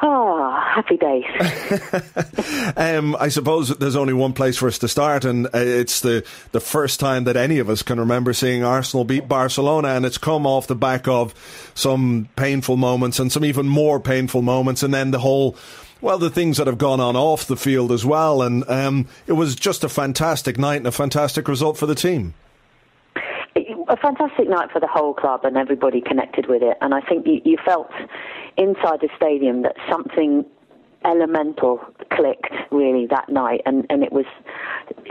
Oh, 0.00 0.56
happy 0.74 0.96
days. 0.96 1.24
um, 2.76 3.16
I 3.18 3.30
suppose 3.30 3.70
there's 3.70 3.96
only 3.96 4.12
one 4.12 4.32
place 4.32 4.56
for 4.56 4.68
us 4.68 4.78
to 4.78 4.86
start, 4.86 5.24
and 5.24 5.46
uh, 5.46 5.50
it's 5.54 6.02
the, 6.02 6.24
the 6.52 6.60
first 6.60 7.00
time 7.00 7.24
that 7.24 7.36
any 7.36 7.58
of 7.58 7.68
us 7.68 7.82
can 7.82 7.98
remember 7.98 8.32
seeing 8.32 8.62
Arsenal 8.62 9.04
beat 9.04 9.26
Barcelona, 9.26 9.88
and 9.88 10.06
it's 10.06 10.18
come 10.18 10.46
off 10.46 10.68
the 10.68 10.76
back 10.76 11.08
of 11.08 11.34
some 11.74 12.28
painful 12.36 12.76
moments 12.76 13.18
and 13.18 13.32
some 13.32 13.44
even 13.44 13.66
more 13.66 13.98
painful 13.98 14.42
moments, 14.42 14.84
and 14.84 14.94
then 14.94 15.10
the 15.10 15.18
whole 15.18 15.56
well, 16.00 16.18
the 16.18 16.30
things 16.30 16.58
that 16.58 16.66
have 16.66 16.78
gone 16.78 17.00
on 17.00 17.16
off 17.16 17.46
the 17.46 17.56
field 17.56 17.92
as 17.92 18.04
well. 18.04 18.42
And 18.42 18.68
um, 18.68 19.08
it 19.26 19.32
was 19.32 19.54
just 19.54 19.84
a 19.84 19.88
fantastic 19.88 20.58
night 20.58 20.76
and 20.76 20.86
a 20.86 20.92
fantastic 20.92 21.48
result 21.48 21.76
for 21.78 21.86
the 21.86 21.94
team. 21.94 22.34
A 23.88 23.96
fantastic 23.96 24.48
night 24.48 24.70
for 24.72 24.80
the 24.80 24.88
whole 24.88 25.14
club 25.14 25.44
and 25.44 25.56
everybody 25.56 26.00
connected 26.00 26.48
with 26.48 26.62
it. 26.62 26.76
And 26.80 26.92
I 26.92 27.00
think 27.00 27.26
you, 27.26 27.40
you 27.44 27.56
felt 27.64 27.90
inside 28.56 29.00
the 29.00 29.08
stadium 29.16 29.62
that 29.62 29.76
something 29.88 30.44
elemental 31.04 31.78
clicked 32.10 32.52
really 32.72 33.06
that 33.06 33.28
night 33.28 33.60
and 33.64 33.86
and 33.90 34.02
it 34.02 34.12
was 34.12 34.24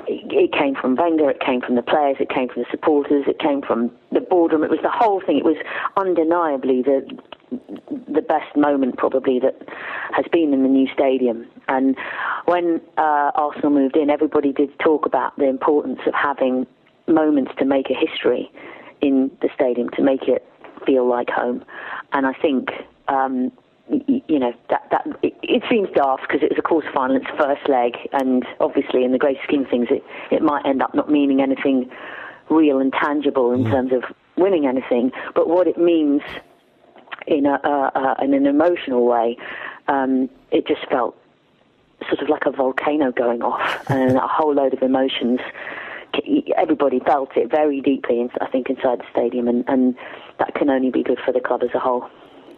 it 0.07 0.51
came 0.51 0.75
from 0.75 0.95
Wenger 0.95 1.29
it 1.29 1.39
came 1.39 1.61
from 1.61 1.75
the 1.75 1.81
players 1.81 2.17
it 2.19 2.29
came 2.29 2.49
from 2.49 2.63
the 2.63 2.67
supporters 2.69 3.23
it 3.27 3.39
came 3.39 3.61
from 3.61 3.91
the 4.11 4.19
boardroom 4.19 4.63
it 4.63 4.69
was 4.69 4.79
the 4.81 4.91
whole 4.91 5.21
thing 5.21 5.37
it 5.37 5.45
was 5.45 5.55
undeniably 5.95 6.81
the 6.81 7.07
the 8.07 8.21
best 8.21 8.55
moment 8.55 8.97
probably 8.97 9.39
that 9.39 9.55
has 10.11 10.25
been 10.31 10.53
in 10.53 10.63
the 10.63 10.69
new 10.69 10.87
stadium 10.93 11.45
and 11.67 11.95
when 12.45 12.81
uh, 12.97 13.31
Arsenal 13.35 13.71
moved 13.71 13.97
in 13.97 14.09
everybody 14.09 14.51
did 14.51 14.77
talk 14.79 15.05
about 15.05 15.35
the 15.37 15.47
importance 15.47 15.99
of 16.05 16.13
having 16.13 16.67
moments 17.07 17.51
to 17.57 17.65
make 17.65 17.89
a 17.89 17.93
history 17.93 18.51
in 19.01 19.31
the 19.41 19.49
stadium 19.53 19.89
to 19.91 20.01
make 20.01 20.23
it 20.27 20.47
feel 20.85 21.07
like 21.07 21.29
home 21.29 21.63
and 22.13 22.25
I 22.25 22.33
think 22.33 22.69
um, 23.07 23.51
you 23.87 24.39
know 24.39 24.53
that 24.69 24.87
that 24.91 25.05
it, 25.21 25.33
it 25.43 25.63
seems 25.69 25.89
daft 25.95 26.23
because 26.23 26.41
it 26.41 26.49
was 26.49 26.57
a 26.57 26.61
quarter 26.61 26.89
final, 26.93 27.15
it's 27.15 27.27
first 27.37 27.67
leg, 27.69 27.93
and 28.13 28.45
obviously 28.59 29.03
in 29.03 29.11
the 29.11 29.17
great 29.17 29.37
scheme 29.43 29.63
of 29.63 29.69
things, 29.69 29.87
it 29.91 30.03
it 30.31 30.41
might 30.41 30.65
end 30.65 30.81
up 30.81 30.93
not 30.95 31.09
meaning 31.09 31.41
anything 31.41 31.89
real 32.49 32.79
and 32.79 32.93
tangible 32.93 33.51
in 33.51 33.63
mm. 33.63 33.71
terms 33.71 33.91
of 33.91 34.03
winning 34.37 34.65
anything. 34.65 35.11
But 35.33 35.49
what 35.49 35.67
it 35.67 35.77
means 35.77 36.21
in 37.27 37.45
a 37.45 37.59
uh, 37.63 38.15
in 38.21 38.33
an 38.33 38.45
emotional 38.45 39.05
way, 39.05 39.37
um, 39.87 40.29
it 40.51 40.67
just 40.67 40.87
felt 40.89 41.17
sort 42.07 42.21
of 42.21 42.29
like 42.29 42.45
a 42.45 42.51
volcano 42.51 43.11
going 43.11 43.41
off, 43.41 43.85
and 43.89 44.17
a 44.17 44.27
whole 44.27 44.53
load 44.53 44.73
of 44.73 44.81
emotions. 44.81 45.39
Everybody 46.55 46.99
felt 46.99 47.35
it 47.35 47.51
very 47.51 47.81
deeply, 47.81 48.29
I 48.39 48.47
think, 48.47 48.69
inside 48.69 48.99
the 48.99 49.05
stadium, 49.11 49.49
and, 49.49 49.65
and 49.67 49.95
that 50.39 50.55
can 50.55 50.69
only 50.69 50.89
be 50.89 51.03
good 51.03 51.19
for 51.25 51.33
the 51.33 51.41
club 51.41 51.61
as 51.61 51.71
a 51.73 51.79
whole 51.79 52.09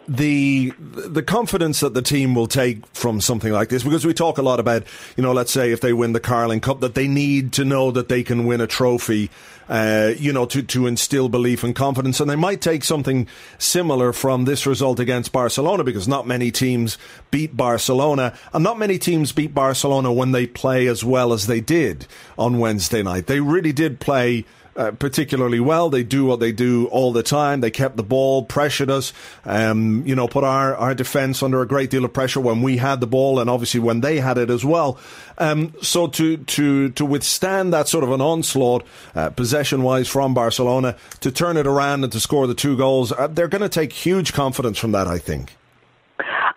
the 0.08 0.74
the 0.78 1.22
confidence 1.22 1.82
that 1.82 1.94
the 1.94 2.02
team 2.02 2.34
will 2.34 2.48
take 2.48 2.86
from 2.88 3.20
something 3.20 3.52
like 3.52 3.70
this 3.70 3.84
because 3.84 4.06
we 4.06 4.14
talk 4.14 4.38
a 4.38 4.42
lot 4.42 4.60
about 4.60 4.84
you 5.18 5.24
know 5.24 5.34
let's 5.34 5.52
say 5.52 5.72
if 5.72 5.82
they 5.82 5.92
win 5.92 6.14
the 6.14 6.20
Carling 6.20 6.62
Cup 6.62 6.80
that 6.80 6.96
they 6.96 7.08
need 7.08 7.52
to 7.54 7.66
know 7.66 7.92
that 7.92 8.08
they 8.08 8.24
can 8.24 8.46
win 8.46 8.62
a 8.62 8.68
trophy 8.68 9.30
uh, 9.70 10.14
you 10.18 10.32
know 10.32 10.46
to 10.46 10.64
to 10.64 10.88
instill 10.88 11.30
belief 11.30 11.64
and 11.64 11.76
confidence. 11.76 12.20
And 12.20 12.30
they 12.30 12.36
might 12.36 12.62
take 12.62 12.84
something 12.84 13.28
similar 13.58 14.14
from 14.14 14.46
this 14.46 14.66
result 14.66 15.00
against 15.00 15.32
Barcelona 15.32 15.84
because 15.84 16.08
not 16.08 16.26
many 16.26 16.52
teams 16.52 16.98
beat 17.32 17.58
Barcelona 17.58 18.38
and 18.54 18.64
not 18.64 18.80
many 18.80 18.98
teams 18.98 19.32
beat 19.32 19.54
Barcelona 19.54 20.14
when 20.14 20.32
they 20.32 20.48
play 20.48 20.88
as 20.88 21.04
well 21.04 21.34
as 21.34 21.48
they 21.48 21.60
did 21.60 22.08
on 22.38 22.60
Wednesday 22.60 23.04
night. 23.04 23.28
They 23.28 23.42
really 23.42 23.74
did 23.74 24.00
play 24.00 24.46
uh, 24.78 24.92
particularly 24.92 25.60
well. 25.60 25.90
They 25.90 26.04
do 26.04 26.24
what 26.26 26.40
they 26.40 26.52
do 26.52 26.86
all 26.88 27.12
the 27.12 27.24
time. 27.24 27.62
They 27.62 27.72
kept 27.72 27.98
the 27.98 28.04
ball, 28.04 28.44
pressured 28.44 28.90
us, 28.90 29.12
um, 29.44 30.06
you 30.06 30.16
know, 30.16 30.28
put 30.28 30.44
our, 30.44 30.76
our 30.76 30.94
defence 30.94 31.42
under 31.42 31.62
a 31.62 31.68
great 31.68 31.90
deal 31.90 32.06
of 32.06 32.14
pressure 32.14 32.40
when 32.40 32.62
we 32.62 32.78
had 32.78 33.00
the 33.00 33.08
ball 33.08 33.40
and 33.40 33.50
obviously 33.50 33.80
when 33.80 34.02
they 34.02 34.20
had 34.20 34.38
it 34.38 34.50
as 34.50 34.64
well. 34.64 35.00
Um, 35.40 35.74
so 35.82 36.08
to, 36.08 36.38
to, 36.38 36.90
to 36.90 37.06
withstand 37.06 37.74
that 37.74 37.88
sort 37.88 38.04
of 38.04 38.12
an 38.12 38.22
onslaught, 38.22 38.86
uh, 39.16 39.32
possession 39.32 39.84
wise 39.84 40.08
from 40.08 40.34
Barcelona, 40.34 40.96
to 41.22 41.32
turn 41.32 41.58
it 41.58 41.68
around 41.68 42.04
and 42.04 42.14
to 42.14 42.20
score 42.20 42.48
the 42.48 42.56
two 42.56 42.78
goals, 42.78 43.12
uh, 43.12 43.28
they're 43.28 43.48
going 43.48 43.62
to 43.62 43.70
take 43.70 43.92
huge 43.94 44.32
confidence 44.34 44.78
from 44.78 44.92
that, 44.92 45.08
I 45.08 45.18
think. 45.18 45.56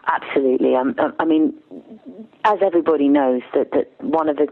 Absolutely. 0.06 0.74
Um, 0.74 0.94
I 1.18 1.24
mean, 1.24 1.54
as 2.44 2.58
everybody 2.62 3.08
knows, 3.08 3.42
that, 3.54 3.70
that 3.72 3.92
one 4.02 4.28
of 4.28 4.36
the 4.36 4.48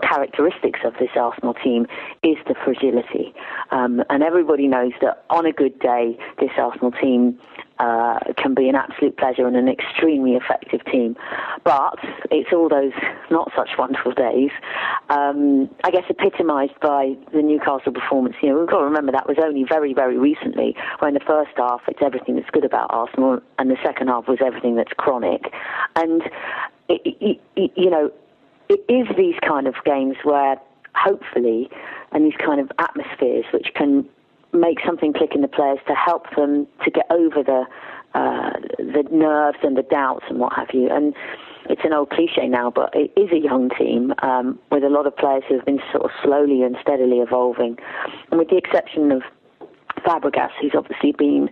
characteristics 0.00 0.80
of 0.84 0.94
this 0.94 1.10
Arsenal 1.16 1.54
team 1.54 1.86
is 2.22 2.36
the 2.46 2.54
fragility. 2.64 3.34
Um, 3.70 4.02
and 4.10 4.22
everybody 4.22 4.66
knows 4.66 4.92
that 5.00 5.24
on 5.30 5.46
a 5.46 5.52
good 5.52 5.78
day, 5.78 6.18
this 6.38 6.50
Arsenal 6.58 6.92
team 6.92 7.38
uh, 7.80 8.18
can 8.36 8.54
be 8.54 8.68
an 8.68 8.74
absolute 8.74 9.16
pleasure 9.16 9.46
and 9.46 9.56
an 9.56 9.68
extremely 9.68 10.34
effective 10.34 10.84
team. 10.84 11.16
But 11.64 11.98
it's 12.30 12.52
all 12.52 12.68
those 12.68 12.92
not 13.30 13.50
such 13.56 13.70
wonderful 13.78 14.12
days, 14.12 14.50
um, 15.08 15.70
I 15.82 15.90
guess, 15.90 16.04
epitomised 16.10 16.78
by 16.80 17.14
the 17.32 17.42
Newcastle 17.42 17.92
performance. 17.92 18.36
You 18.42 18.50
know, 18.50 18.60
we've 18.60 18.68
got 18.68 18.80
to 18.80 18.84
remember 18.84 19.12
that 19.12 19.26
was 19.26 19.38
only 19.42 19.64
very, 19.64 19.94
very 19.94 20.18
recently, 20.18 20.76
when 20.98 21.14
the 21.14 21.20
first 21.20 21.52
half 21.56 21.80
it's 21.88 22.00
everything 22.02 22.36
that's 22.36 22.50
good 22.50 22.64
about 22.64 22.88
Arsenal, 22.90 23.40
and 23.58 23.70
the 23.70 23.78
second 23.82 24.08
half 24.08 24.28
was 24.28 24.38
everything 24.44 24.76
that's 24.76 24.92
chronic. 24.92 25.52
And 25.96 26.22
it, 26.88 27.40
it, 27.56 27.72
you 27.76 27.88
know, 27.88 28.12
it 28.70 28.84
is 28.88 29.08
these 29.16 29.34
kind 29.46 29.66
of 29.66 29.74
games 29.84 30.16
where 30.22 30.56
hopefully, 30.94 31.68
and 32.12 32.24
these 32.24 32.38
kind 32.38 32.60
of 32.60 32.70
atmospheres 32.78 33.44
which 33.52 33.68
can 33.74 34.08
make 34.52 34.78
something 34.86 35.12
click 35.12 35.34
in 35.34 35.42
the 35.42 35.48
players 35.48 35.78
to 35.88 35.94
help 35.94 36.24
them 36.36 36.66
to 36.84 36.90
get 36.90 37.06
over 37.10 37.42
the 37.42 37.64
uh, 38.14 38.50
the 38.78 39.04
nerves 39.10 39.58
and 39.62 39.76
the 39.76 39.82
doubts 39.82 40.24
and 40.28 40.38
what 40.40 40.52
have 40.52 40.68
you. 40.72 40.88
And 40.88 41.14
it's 41.68 41.82
an 41.84 41.92
old 41.92 42.10
cliche 42.10 42.48
now, 42.48 42.70
but 42.70 42.90
it 42.94 43.12
is 43.16 43.30
a 43.32 43.38
young 43.38 43.70
team 43.70 44.12
um, 44.22 44.58
with 44.72 44.82
a 44.82 44.88
lot 44.88 45.06
of 45.06 45.16
players 45.16 45.44
who 45.48 45.56
have 45.56 45.66
been 45.66 45.80
sort 45.92 46.04
of 46.04 46.10
slowly 46.22 46.62
and 46.62 46.76
steadily 46.80 47.18
evolving. 47.18 47.76
And 48.30 48.38
with 48.38 48.50
the 48.50 48.56
exception 48.56 49.12
of 49.12 49.22
Fabregas, 50.04 50.50
who's 50.60 50.72
obviously 50.76 51.12
been 51.12 51.50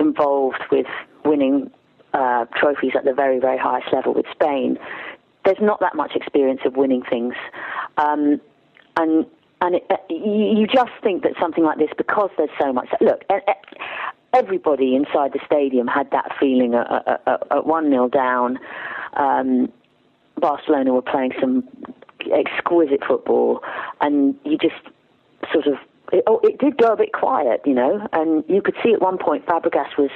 involved 0.00 0.62
with 0.70 0.86
winning 1.26 1.70
uh, 2.14 2.46
trophies 2.56 2.92
at 2.94 3.04
the 3.04 3.12
very, 3.12 3.38
very 3.38 3.58
highest 3.58 3.92
level 3.92 4.14
with 4.14 4.26
Spain, 4.32 4.78
there's 5.48 5.62
not 5.62 5.80
that 5.80 5.94
much 5.94 6.14
experience 6.14 6.60
of 6.66 6.76
winning 6.76 7.02
things, 7.08 7.32
um, 7.96 8.38
and 8.98 9.24
and 9.62 9.76
it, 9.76 9.86
uh, 9.88 9.96
you 10.10 10.66
just 10.66 10.90
think 11.02 11.22
that 11.22 11.32
something 11.40 11.64
like 11.64 11.78
this, 11.78 11.88
because 11.96 12.28
there's 12.36 12.50
so 12.60 12.70
much. 12.70 12.88
Look, 13.00 13.22
everybody 14.34 14.94
inside 14.94 15.32
the 15.32 15.40
stadium 15.46 15.86
had 15.86 16.10
that 16.10 16.36
feeling 16.38 16.74
at 16.74 17.66
1 17.66 17.90
0 17.90 18.08
down. 18.10 18.58
Um, 19.14 19.72
Barcelona 20.36 20.92
were 20.92 21.02
playing 21.02 21.32
some 21.40 21.66
exquisite 22.30 23.02
football, 23.08 23.62
and 24.02 24.34
you 24.44 24.58
just 24.58 24.82
sort 25.50 25.66
of. 25.66 25.78
It, 26.12 26.24
oh, 26.26 26.40
it 26.42 26.58
did 26.58 26.76
go 26.76 26.92
a 26.92 26.96
bit 26.96 27.14
quiet, 27.14 27.62
you 27.64 27.74
know, 27.74 28.06
and 28.12 28.44
you 28.48 28.60
could 28.60 28.76
see 28.82 28.92
at 28.92 29.00
one 29.00 29.16
point 29.16 29.46
Fabregas 29.46 29.96
was 29.96 30.10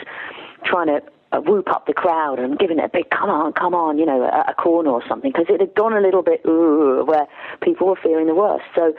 trying 0.64 0.88
to 0.88 1.02
uh, 1.32 1.40
whoop 1.40 1.68
up 1.70 1.86
the 1.86 1.94
crowd 1.94 2.38
and 2.38 2.58
giving 2.58 2.78
it 2.78 2.84
a 2.84 2.88
big 2.88 3.08
come 3.10 3.30
on, 3.30 3.52
come 3.52 3.74
on, 3.74 3.98
you 3.98 4.06
know, 4.06 4.22
a, 4.22 4.50
a 4.50 4.54
corner 4.54 4.90
or 4.90 5.02
something, 5.08 5.32
because 5.32 5.46
it 5.48 5.60
had 5.60 5.74
gone 5.74 5.94
a 5.94 6.00
little 6.00 6.22
bit 6.22 6.42
ooh, 6.46 7.04
where 7.04 7.26
people 7.62 7.86
were 7.86 7.98
feeling 8.02 8.26
the 8.26 8.34
worst. 8.34 8.64
So 8.74 8.94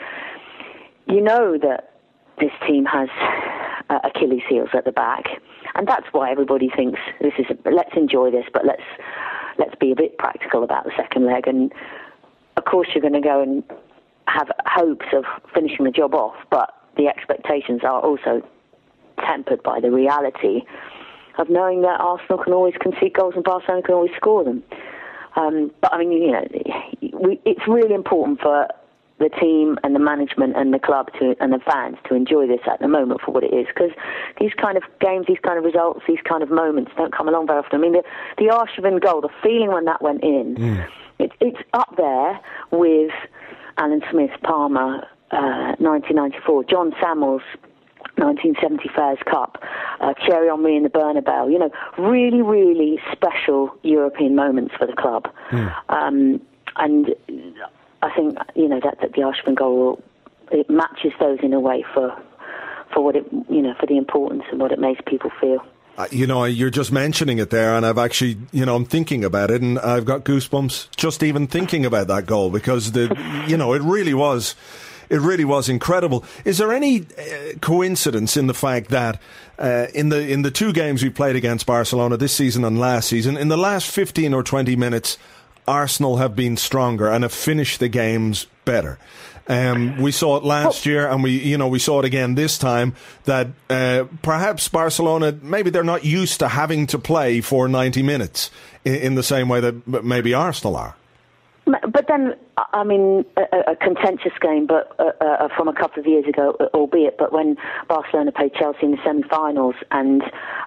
you 1.07 1.21
know 1.21 1.57
that 1.61 1.93
this 2.39 2.51
team 2.67 2.85
has 2.85 3.09
uh, 3.89 3.99
Achilles 4.03 4.43
heels 4.49 4.69
at 4.73 4.85
the 4.85 4.91
back, 4.91 5.25
and 5.75 5.87
that's 5.87 6.07
why 6.11 6.31
everybody 6.31 6.69
thinks 6.75 6.99
this 7.21 7.33
is. 7.37 7.45
A, 7.49 7.69
let's 7.69 7.95
enjoy 7.95 8.31
this, 8.31 8.45
but 8.51 8.65
let's 8.65 8.83
let's 9.59 9.75
be 9.79 9.91
a 9.91 9.95
bit 9.95 10.17
practical 10.17 10.63
about 10.63 10.85
the 10.85 10.91
second 10.97 11.25
leg. 11.25 11.47
And 11.47 11.71
of 12.57 12.65
course, 12.65 12.89
you're 12.93 13.01
going 13.01 13.13
to 13.13 13.21
go 13.21 13.41
and 13.41 13.63
have 14.27 14.49
hopes 14.65 15.05
of 15.13 15.25
finishing 15.53 15.85
the 15.85 15.91
job 15.91 16.15
off, 16.15 16.35
but 16.49 16.73
the 16.97 17.07
expectations 17.07 17.81
are 17.83 18.01
also 18.01 18.41
tempered 19.19 19.61
by 19.63 19.79
the 19.79 19.91
reality 19.91 20.61
of 21.37 21.49
knowing 21.49 21.81
that 21.81 21.99
Arsenal 21.99 22.43
can 22.43 22.53
always 22.53 22.75
concede 22.79 23.13
goals 23.13 23.33
and 23.35 23.43
Barcelona 23.43 23.81
can 23.81 23.95
always 23.95 24.11
score 24.15 24.43
them. 24.43 24.63
Um, 25.35 25.71
but 25.81 25.93
I 25.93 25.99
mean, 25.99 26.11
you 26.11 26.31
know, 26.31 26.47
we, 27.19 27.41
it's 27.45 27.67
really 27.67 27.95
important 27.95 28.39
for 28.39 28.67
the 29.19 29.29
team 29.29 29.77
and 29.83 29.95
the 29.95 29.99
management 29.99 30.55
and 30.55 30.73
the 30.73 30.79
club 30.79 31.11
to 31.19 31.35
and 31.39 31.53
the 31.53 31.59
fans 31.59 31.97
to 32.07 32.15
enjoy 32.15 32.47
this 32.47 32.59
at 32.69 32.79
the 32.79 32.87
moment 32.87 33.21
for 33.21 33.31
what 33.31 33.43
it 33.43 33.53
is 33.53 33.67
because 33.67 33.91
these 34.39 34.53
kind 34.53 34.77
of 34.77 34.83
games, 34.99 35.25
these 35.27 35.39
kind 35.43 35.57
of 35.57 35.63
results, 35.63 36.01
these 36.07 36.21
kind 36.27 36.43
of 36.43 36.49
moments 36.49 36.91
don't 36.97 37.15
come 37.15 37.27
along 37.27 37.47
very 37.47 37.59
often. 37.59 37.79
I 37.79 37.81
mean, 37.81 37.93
the, 37.93 38.03
the 38.37 38.45
Arshavin 38.45 39.01
goal, 39.01 39.21
the 39.21 39.29
feeling 39.41 39.71
when 39.71 39.85
that 39.85 40.01
went 40.01 40.23
in, 40.23 40.55
mm. 40.55 40.87
it, 41.19 41.31
it's 41.39 41.59
up 41.73 41.95
there 41.95 42.39
with 42.71 43.11
Alan 43.77 44.01
Smith, 44.11 44.31
Parma, 44.43 45.07
uh, 45.31 45.75
1994, 45.79 46.63
Jon 46.65 46.91
Sammels. 47.01 47.41
1970 48.23 48.89
Fairs 48.95 49.19
Cup, 49.29 49.61
uh, 49.99 50.13
Thierry 50.25 50.49
Henry 50.49 50.75
in 50.77 50.83
the 50.83 50.89
Bernabeu, 50.89 51.51
you 51.51 51.59
know, 51.59 51.69
really, 51.97 52.41
really 52.41 52.99
special 53.11 53.75
European 53.83 54.35
moments 54.35 54.73
for 54.77 54.87
the 54.87 54.93
club. 54.93 55.27
Mm. 55.51 55.73
Um, 55.89 56.41
and 56.77 57.15
I 58.01 58.13
think 58.15 58.37
you 58.55 58.67
know 58.67 58.79
that, 58.83 58.99
that 59.01 59.13
the 59.13 59.21
Arshavin 59.21 59.55
goal 59.55 60.01
it 60.51 60.69
matches 60.69 61.13
those 61.19 61.39
in 61.41 61.53
a 61.53 61.59
way 61.59 61.85
for 61.93 62.15
for 62.93 63.03
what 63.03 63.15
it 63.15 63.25
you 63.49 63.61
know 63.61 63.73
for 63.79 63.85
the 63.85 63.97
importance 63.97 64.43
and 64.51 64.59
what 64.59 64.71
it 64.71 64.79
makes 64.79 65.01
people 65.07 65.31
feel. 65.39 65.59
Uh, 65.95 66.07
you 66.09 66.25
know, 66.25 66.43
you're 66.43 66.71
just 66.71 66.91
mentioning 66.91 67.37
it 67.37 67.51
there, 67.51 67.75
and 67.75 67.85
I've 67.85 67.99
actually, 67.99 68.39
you 68.51 68.65
know, 68.65 68.75
I'm 68.75 68.85
thinking 68.85 69.23
about 69.23 69.51
it, 69.51 69.61
and 69.61 69.77
I've 69.77 70.05
got 70.05 70.23
goosebumps 70.23 70.95
just 70.95 71.21
even 71.21 71.45
thinking 71.45 71.85
about 71.85 72.07
that 72.07 72.25
goal 72.25 72.49
because 72.49 72.93
the, 72.93 73.15
you 73.47 73.57
know, 73.57 73.73
it 73.73 73.81
really 73.83 74.15
was, 74.15 74.55
it 75.13 75.21
really 75.21 75.45
was 75.45 75.69
incredible. 75.69 76.25
Is 76.43 76.57
there 76.57 76.73
any 76.73 77.01
uh, 77.01 77.57
coincidence 77.61 78.35
in 78.35 78.47
the 78.47 78.53
fact 78.53 78.89
that 78.89 79.21
uh, 79.59 79.85
in 79.93 80.09
the 80.09 80.27
in 80.27 80.41
the 80.41 80.49
two 80.49 80.73
games 80.73 81.03
we 81.03 81.11
played 81.11 81.35
against 81.35 81.67
Barcelona 81.67 82.17
this 82.17 82.33
season 82.33 82.65
and 82.65 82.79
last 82.79 83.09
season, 83.09 83.37
in 83.37 83.47
the 83.47 83.57
last 83.57 83.91
15 83.91 84.33
or 84.33 84.41
20 84.41 84.75
minutes, 84.75 85.19
Arsenal 85.67 86.17
have 86.17 86.35
been 86.35 86.57
stronger 86.57 87.09
and 87.09 87.23
have 87.23 87.31
finished 87.31 87.79
the 87.79 87.87
games 87.87 88.47
better. 88.65 88.97
Um, 89.47 90.01
we 90.01 90.11
saw 90.11 90.37
it 90.37 90.43
last 90.43 90.85
year, 90.85 91.07
and 91.07 91.21
we, 91.21 91.37
you 91.37 91.57
know, 91.57 91.67
we 91.67 91.77
saw 91.77 91.99
it 91.99 92.05
again 92.05 92.33
this 92.35 92.57
time. 92.57 92.95
That 93.25 93.49
uh, 93.69 94.05
perhaps 94.23 94.67
Barcelona, 94.67 95.37
maybe 95.41 95.69
they're 95.69 95.83
not 95.83 96.05
used 96.05 96.39
to 96.39 96.47
having 96.47 96.87
to 96.87 96.97
play 96.97 97.41
for 97.41 97.67
ninety 97.67 98.01
minutes 98.01 98.49
in, 98.83 98.95
in 98.95 99.15
the 99.15 99.23
same 99.23 99.47
way 99.47 99.59
that 99.59 100.03
maybe 100.03 100.33
Arsenal 100.33 100.75
are. 100.75 100.95
But 102.03 102.17
then, 102.17 102.33
I 102.73 102.83
mean, 102.83 103.23
a, 103.37 103.71
a 103.71 103.75
contentious 103.77 104.33
game, 104.41 104.67
but 104.67 104.93
uh, 104.99 105.11
uh, 105.23 105.47
from 105.55 105.69
a 105.69 105.73
couple 105.73 106.01
of 106.01 106.05
years 106.05 106.25
ago, 106.27 106.57
albeit. 106.73 107.17
But 107.17 107.31
when 107.31 107.55
Barcelona 107.87 108.33
played 108.33 108.53
Chelsea 108.55 108.79
in 108.83 108.91
the 108.91 108.97
semi-finals, 109.05 109.75
and 109.91 110.21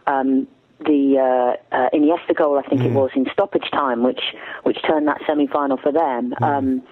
um, 0.07 0.49
the 0.81 1.19
uh, 1.19 1.77
uh, 1.77 1.91
Iniesta 1.93 2.35
goal, 2.35 2.59
I 2.59 2.63
think 2.63 2.81
mm. 2.81 2.87
it 2.87 2.93
was 2.93 3.11
in 3.15 3.27
stoppage 3.33 3.71
time, 3.71 4.03
which 4.03 4.21
which 4.63 4.79
turned 4.87 5.07
that 5.09 5.21
semi 5.27 5.47
final 5.47 5.77
for 5.77 5.93
them. 5.93 6.33
Mm. 6.41 6.43
Um, 6.43 6.83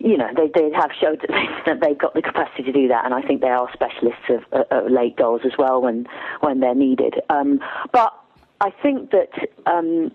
you 0.00 0.16
know, 0.16 0.28
they, 0.36 0.48
they 0.52 0.72
have 0.74 0.90
showed 1.00 1.20
that, 1.20 1.28
they, 1.66 1.72
that 1.72 1.80
they've 1.80 1.98
got 1.98 2.14
the 2.14 2.22
capacity 2.22 2.64
to 2.64 2.72
do 2.72 2.88
that, 2.88 3.04
and 3.04 3.14
I 3.14 3.22
think 3.22 3.42
they 3.42 3.48
are 3.48 3.68
specialists 3.72 4.28
of, 4.28 4.66
uh, 4.72 4.88
late 4.88 5.16
goals 5.16 5.42
as 5.44 5.52
well 5.56 5.80
when 5.80 6.06
when 6.40 6.58
they're 6.58 6.74
needed. 6.74 7.14
Um, 7.30 7.60
but 7.92 8.12
I 8.60 8.70
think 8.70 9.12
that. 9.12 9.30
Um, 9.66 10.10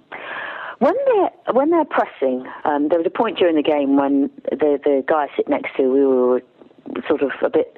when 0.80 0.94
they're 1.06 1.54
when 1.54 1.70
they're 1.70 1.86
pressing, 1.86 2.46
um, 2.66 2.90
there 2.90 2.98
was 2.98 3.06
a 3.06 3.10
point 3.10 3.38
during 3.38 3.56
the 3.56 3.64
game 3.64 3.96
when 3.98 4.30
the 4.50 4.80
the 4.84 5.04
guy 5.08 5.28
I 5.32 5.36
sit 5.36 5.48
next 5.48 5.76
to, 5.78 5.84
we 5.84 6.06
were 6.06 6.42
sort 7.08 7.22
of 7.22 7.32
a 7.44 7.50
bit 7.50 7.78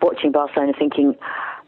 watching 0.00 0.32
Barcelona, 0.32 0.72
thinking, 0.78 1.14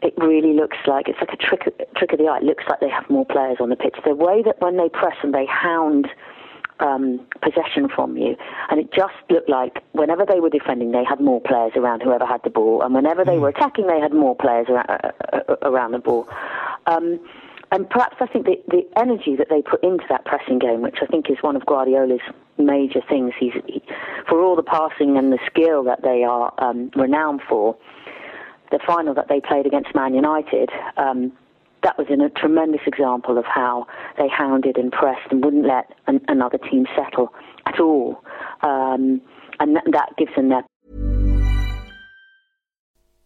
it 0.01 0.13
really 0.17 0.53
looks 0.53 0.77
like 0.85 1.07
it's 1.07 1.19
like 1.19 1.33
a 1.33 1.37
trick 1.37 1.63
trick 1.95 2.13
of 2.13 2.19
the 2.19 2.25
eye. 2.25 2.37
It 2.37 2.43
looks 2.43 2.63
like 2.69 2.79
they 2.79 2.89
have 2.89 3.09
more 3.09 3.25
players 3.25 3.57
on 3.59 3.69
the 3.69 3.75
pitch. 3.75 3.95
The 4.05 4.15
way 4.15 4.43
that 4.43 4.61
when 4.61 4.77
they 4.77 4.89
press 4.89 5.15
and 5.23 5.33
they 5.33 5.45
hound 5.45 6.07
um, 6.79 7.25
possession 7.41 7.89
from 7.89 8.17
you, 8.17 8.35
and 8.69 8.79
it 8.79 8.91
just 8.93 9.13
looked 9.29 9.49
like 9.49 9.81
whenever 9.93 10.25
they 10.25 10.39
were 10.39 10.49
defending, 10.49 10.91
they 10.91 11.03
had 11.03 11.19
more 11.19 11.41
players 11.41 11.71
around 11.75 12.01
whoever 12.03 12.25
had 12.25 12.41
the 12.43 12.49
ball, 12.49 12.81
and 12.81 12.93
whenever 12.93 13.23
they 13.23 13.35
hmm. 13.35 13.41
were 13.41 13.49
attacking, 13.49 13.87
they 13.87 13.99
had 13.99 14.13
more 14.13 14.35
players 14.35 14.67
around, 14.69 14.89
uh, 14.89 15.55
around 15.63 15.91
the 15.93 15.99
ball. 15.99 16.27
Um, 16.85 17.19
and 17.75 17.89
perhaps 17.89 18.15
I 18.21 18.27
think 18.27 18.45
the, 18.45 18.55
the 18.69 18.87
energy 18.97 19.35
that 19.35 19.49
they 19.49 19.61
put 19.61 19.83
into 19.83 20.05
that 20.07 20.23
pressing 20.23 20.59
game, 20.59 20.81
which 20.81 20.99
I 21.01 21.05
think 21.07 21.29
is 21.29 21.37
one 21.41 21.57
of 21.57 21.65
Guardiola's 21.65 22.21
major 22.57 23.01
things, 23.09 23.33
he's 23.37 23.51
he, 23.67 23.83
for 24.29 24.41
all 24.41 24.55
the 24.55 24.63
passing 24.63 25.17
and 25.17 25.33
the 25.33 25.39
skill 25.45 25.83
that 25.83 26.01
they 26.01 26.23
are 26.23 26.53
um, 26.57 26.89
renowned 26.95 27.41
for 27.49 27.75
the 28.71 28.79
final 28.87 29.13
that 29.15 29.27
they 29.27 29.41
played 29.41 29.65
against 29.65 29.93
Man 29.93 30.13
United, 30.13 30.69
um, 30.95 31.33
that 31.83 31.97
was 31.97 32.07
a 32.09 32.39
tremendous 32.39 32.81
example 32.87 33.37
of 33.37 33.43
how 33.43 33.85
they 34.17 34.29
hounded 34.29 34.77
and 34.77 34.91
pressed 34.91 35.29
and 35.29 35.43
wouldn't 35.43 35.67
let 35.67 35.91
an, 36.07 36.21
another 36.29 36.57
team 36.57 36.85
settle 36.95 37.33
at 37.65 37.79
all. 37.79 38.23
Um, 38.63 39.21
and 39.59 39.75
th- 39.75 39.91
that 39.91 40.13
gives 40.17 40.33
them 40.35 40.47
their. 40.47 40.63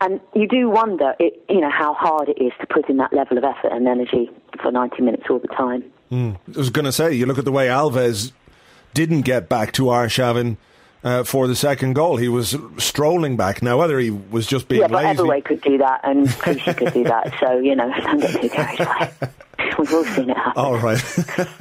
And 0.00 0.20
you 0.34 0.48
do 0.48 0.70
wonder, 0.70 1.14
it, 1.18 1.44
you 1.48 1.60
know, 1.60 1.70
how 1.70 1.94
hard 1.94 2.28
it 2.28 2.42
is 2.42 2.52
to 2.60 2.66
put 2.66 2.88
in 2.88 2.96
that 2.98 3.12
level 3.12 3.36
of 3.36 3.44
effort 3.44 3.72
and 3.72 3.86
energy 3.86 4.30
for 4.62 4.72
90 4.72 5.02
minutes 5.02 5.24
all 5.28 5.38
the 5.38 5.48
time. 5.48 5.84
Mm. 6.10 6.36
I 6.54 6.58
was 6.58 6.70
going 6.70 6.86
to 6.86 6.92
say, 6.92 7.12
you 7.12 7.26
look 7.26 7.38
at 7.38 7.44
the 7.44 7.52
way 7.52 7.68
Alves 7.68 8.32
didn't 8.94 9.22
get 9.22 9.48
back 9.48 9.72
to 9.72 9.84
Arshavin 9.84 10.56
uh, 11.02 11.24
for 11.24 11.46
the 11.46 11.56
second 11.56 11.94
goal. 11.94 12.16
He 12.16 12.28
was 12.28 12.56
strolling 12.78 13.36
back. 13.36 13.62
Now, 13.62 13.78
whether 13.78 13.98
he 13.98 14.10
was 14.10 14.46
just 14.46 14.68
being 14.68 14.82
lazy. 14.82 14.92
yeah, 14.92 15.14
but 15.14 15.24
lazy, 15.26 15.42
Eboué 15.42 15.44
could 15.44 15.60
do 15.62 15.78
that, 15.78 16.00
and 16.04 16.28
Clichy 16.38 16.74
could 16.74 16.92
do 16.92 17.04
that. 17.04 17.34
So 17.40 17.58
you 17.58 17.74
know, 17.74 17.90
don't 18.02 18.20
get 18.20 18.40
too 18.40 18.48
carried 18.48 18.80
away. 18.80 19.10
We've 19.78 19.94
all 19.94 20.04
seen 20.04 20.30
it 20.30 20.36
happen. 20.36 20.62
All 20.62 20.78
right. 20.78 21.02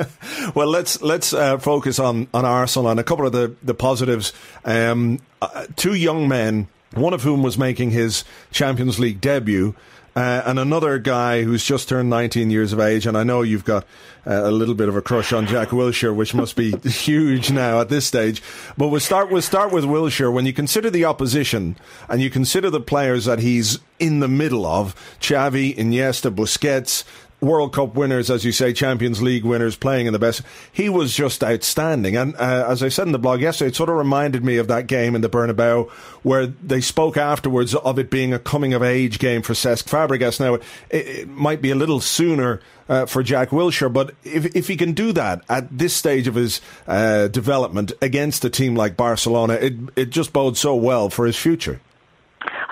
well, 0.55 0.67
let's 0.67 1.01
let's 1.01 1.33
uh, 1.33 1.57
focus 1.57 1.99
on 1.99 2.27
on 2.33 2.45
Arsenal 2.45 2.89
and 2.89 2.99
a 2.99 3.03
couple 3.03 3.25
of 3.25 3.31
the 3.31 3.55
the 3.63 3.73
positives. 3.73 4.33
Um, 4.65 5.19
uh, 5.41 5.67
two 5.75 5.93
young 5.93 6.27
men, 6.27 6.67
one 6.93 7.13
of 7.13 7.23
whom 7.23 7.43
was 7.43 7.57
making 7.57 7.91
his 7.91 8.23
Champions 8.51 8.99
League 8.99 9.21
debut. 9.21 9.75
Uh, 10.15 10.41
and 10.45 10.59
another 10.59 10.97
guy 10.97 11.43
who's 11.43 11.63
just 11.63 11.87
turned 11.87 12.09
19 12.09 12.49
years 12.49 12.73
of 12.73 12.79
age, 12.79 13.05
and 13.05 13.17
I 13.17 13.23
know 13.23 13.41
you've 13.41 13.63
got 13.63 13.85
uh, 14.25 14.41
a 14.43 14.51
little 14.51 14.73
bit 14.73 14.89
of 14.89 14.95
a 14.95 15.01
crush 15.01 15.31
on 15.31 15.45
Jack 15.45 15.69
Wilshere, 15.69 16.13
which 16.13 16.33
must 16.33 16.55
be 16.55 16.71
huge 16.89 17.51
now 17.51 17.79
at 17.79 17.89
this 17.89 18.05
stage. 18.05 18.41
But 18.75 18.89
we'll 18.89 18.99
start, 18.99 19.31
we'll 19.31 19.41
start 19.41 19.71
with 19.71 19.85
Wilshere. 19.85 20.33
When 20.33 20.45
you 20.45 20.51
consider 20.51 20.89
the 20.89 21.05
opposition 21.05 21.77
and 22.09 22.21
you 22.21 22.29
consider 22.29 22.69
the 22.69 22.81
players 22.81 23.25
that 23.25 23.39
he's 23.39 23.79
in 23.99 24.19
the 24.19 24.27
middle 24.27 24.65
of, 24.65 24.95
Xavi, 25.21 25.77
Iniesta, 25.77 26.35
Busquets, 26.35 27.03
World 27.41 27.73
Cup 27.73 27.95
winners, 27.95 28.29
as 28.29 28.43
you 28.43 28.51
say, 28.51 28.73
Champions 28.73 29.21
League 29.21 29.45
winners, 29.45 29.75
playing 29.75 30.07
in 30.07 30.13
the 30.13 30.19
best. 30.19 30.41
He 30.71 30.89
was 30.89 31.15
just 31.15 31.43
outstanding. 31.43 32.17
And 32.17 32.35
uh, 32.35 32.65
as 32.67 32.83
I 32.83 32.89
said 32.89 33.07
in 33.07 33.13
the 33.13 33.19
blog 33.19 33.41
yesterday, 33.41 33.69
it 33.69 33.75
sort 33.75 33.89
of 33.89 33.95
reminded 33.95 34.43
me 34.43 34.57
of 34.57 34.67
that 34.67 34.87
game 34.87 35.15
in 35.15 35.21
the 35.21 35.29
Bernabeu 35.29 35.89
where 36.23 36.47
they 36.47 36.81
spoke 36.81 37.15
afterwards 37.15 37.73
of 37.75 37.97
it 37.97 38.09
being 38.09 38.33
a 38.33 38.39
coming 38.39 38.73
of 38.73 38.83
age 38.83 39.19
game 39.19 39.41
for 39.41 39.53
Cesc 39.53 39.85
Fabregas. 39.85 40.39
Now, 40.39 40.55
it, 40.55 40.63
it 40.89 41.27
might 41.29 41.61
be 41.61 41.71
a 41.71 41.75
little 41.75 42.01
sooner 42.01 42.59
uh, 42.89 43.05
for 43.05 43.23
Jack 43.23 43.49
Wilshere, 43.49 43.93
but 43.93 44.15
if, 44.23 44.55
if 44.55 44.67
he 44.67 44.75
can 44.75 44.93
do 44.93 45.13
that 45.13 45.43
at 45.47 45.77
this 45.77 45.93
stage 45.93 46.27
of 46.27 46.35
his 46.35 46.59
uh, 46.87 47.27
development 47.27 47.93
against 48.01 48.43
a 48.43 48.49
team 48.49 48.75
like 48.75 48.97
Barcelona, 48.97 49.53
it, 49.53 49.75
it 49.95 50.09
just 50.09 50.33
bodes 50.33 50.59
so 50.59 50.75
well 50.75 51.09
for 51.09 51.25
his 51.25 51.37
future. 51.37 51.79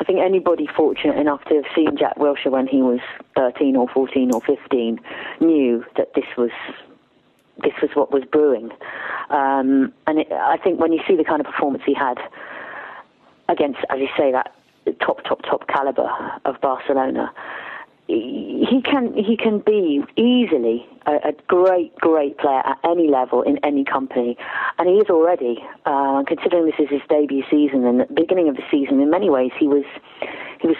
Think 0.07 0.19
anybody 0.19 0.67
fortunate 0.73 1.17
enough 1.17 1.43
to 1.49 1.55
have 1.55 1.65
seen 1.75 1.97
Jack 1.97 2.15
Wilshere 2.15 2.49
when 2.51 2.65
he 2.65 2.81
was 2.81 3.01
13 3.35 3.75
or 3.75 3.89
14 3.89 4.31
or 4.33 4.39
15 4.41 4.99
knew 5.41 5.85
that 5.97 6.13
this 6.15 6.25
was 6.37 6.51
this 7.61 7.73
was 7.81 7.91
what 7.93 8.11
was 8.11 8.23
brewing. 8.23 8.69
Um, 9.29 9.91
and 10.05 10.19
it, 10.19 10.31
I 10.31 10.57
think 10.63 10.79
when 10.79 10.93
you 10.93 11.01
see 11.07 11.15
the 11.15 11.23
kind 11.23 11.41
of 11.41 11.47
performance 11.47 11.83
he 11.85 11.93
had 11.93 12.17
against, 13.49 13.79
as 13.89 13.99
you 13.99 14.07
say, 14.17 14.31
that 14.31 14.53
top, 15.01 15.23
top, 15.23 15.41
top 15.41 15.67
caliber 15.67 16.09
of 16.45 16.61
Barcelona, 16.61 17.31
he 18.07 18.81
can 18.83 19.13
he 19.13 19.35
can 19.35 19.59
be 19.59 20.01
easily 20.15 20.85
a, 21.05 21.29
a, 21.29 21.33
great 21.47 21.93
great 21.95 22.37
player 22.37 22.61
at 22.65 22.77
any 22.83 23.09
level 23.09 23.41
in 23.41 23.57
any 23.65 23.83
company, 23.83 24.37
and 24.77 24.87
he 24.87 24.95
is 24.95 25.09
already. 25.09 25.63
Uh, 25.85 26.23
considering 26.27 26.65
this 26.65 26.75
is 26.79 26.89
his 26.89 27.01
debut 27.09 27.43
season 27.49 27.85
and 27.85 27.99
the 28.01 28.07
beginning 28.13 28.49
of 28.49 28.55
the 28.55 28.63
season, 28.71 28.99
in 29.01 29.09
many 29.09 29.29
ways 29.29 29.51
he 29.59 29.67
was 29.67 29.85
he 30.61 30.67
was 30.67 30.77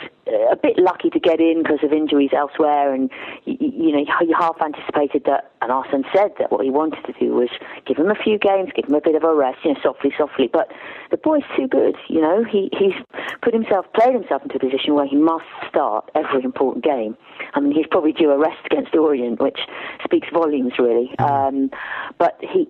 a 0.51 0.55
bit 0.55 0.77
lucky 0.77 1.09
to 1.09 1.19
get 1.19 1.39
in 1.39 1.63
because 1.63 1.83
of 1.83 1.91
injuries 1.91 2.31
elsewhere, 2.35 2.93
and 2.93 3.09
you, 3.45 3.57
you 3.59 3.91
know 3.91 4.05
you 4.21 4.35
half 4.37 4.57
anticipated 4.61 5.23
that. 5.25 5.51
And 5.61 5.71
Arsene 5.71 6.05
said 6.13 6.31
that 6.39 6.51
what 6.51 6.63
he 6.63 6.69
wanted 6.69 7.03
to 7.05 7.13
do 7.19 7.33
was 7.33 7.49
give 7.85 7.97
him 7.97 8.09
a 8.09 8.15
few 8.15 8.37
games, 8.37 8.69
give 8.75 8.85
him 8.85 8.95
a 8.95 9.01
bit 9.01 9.15
of 9.15 9.23
a 9.23 9.33
rest, 9.33 9.59
you 9.63 9.73
know, 9.73 9.79
softly, 9.81 10.13
softly. 10.17 10.49
But 10.51 10.71
the 11.11 11.17
boy's 11.17 11.43
too 11.55 11.67
good, 11.67 11.95
you 12.07 12.21
know. 12.21 12.43
He 12.43 12.69
he's 12.77 12.93
put 13.41 13.53
himself, 13.53 13.85
played 13.93 14.13
himself 14.13 14.43
into 14.43 14.55
a 14.55 14.59
position 14.59 14.93
where 14.93 15.07
he 15.07 15.15
must 15.15 15.45
start 15.69 16.09
every 16.15 16.43
important 16.43 16.83
game. 16.83 17.17
I 17.53 17.59
mean, 17.59 17.71
he's 17.71 17.87
probably 17.89 18.13
due 18.13 18.31
a 18.31 18.37
rest 18.37 18.65
against 18.65 18.95
Orient, 18.95 19.41
which 19.41 19.59
speaks 20.03 20.27
volumes, 20.31 20.73
really. 20.79 21.11
Mm. 21.19 21.47
Um, 21.47 21.71
but 22.17 22.37
he 22.41 22.67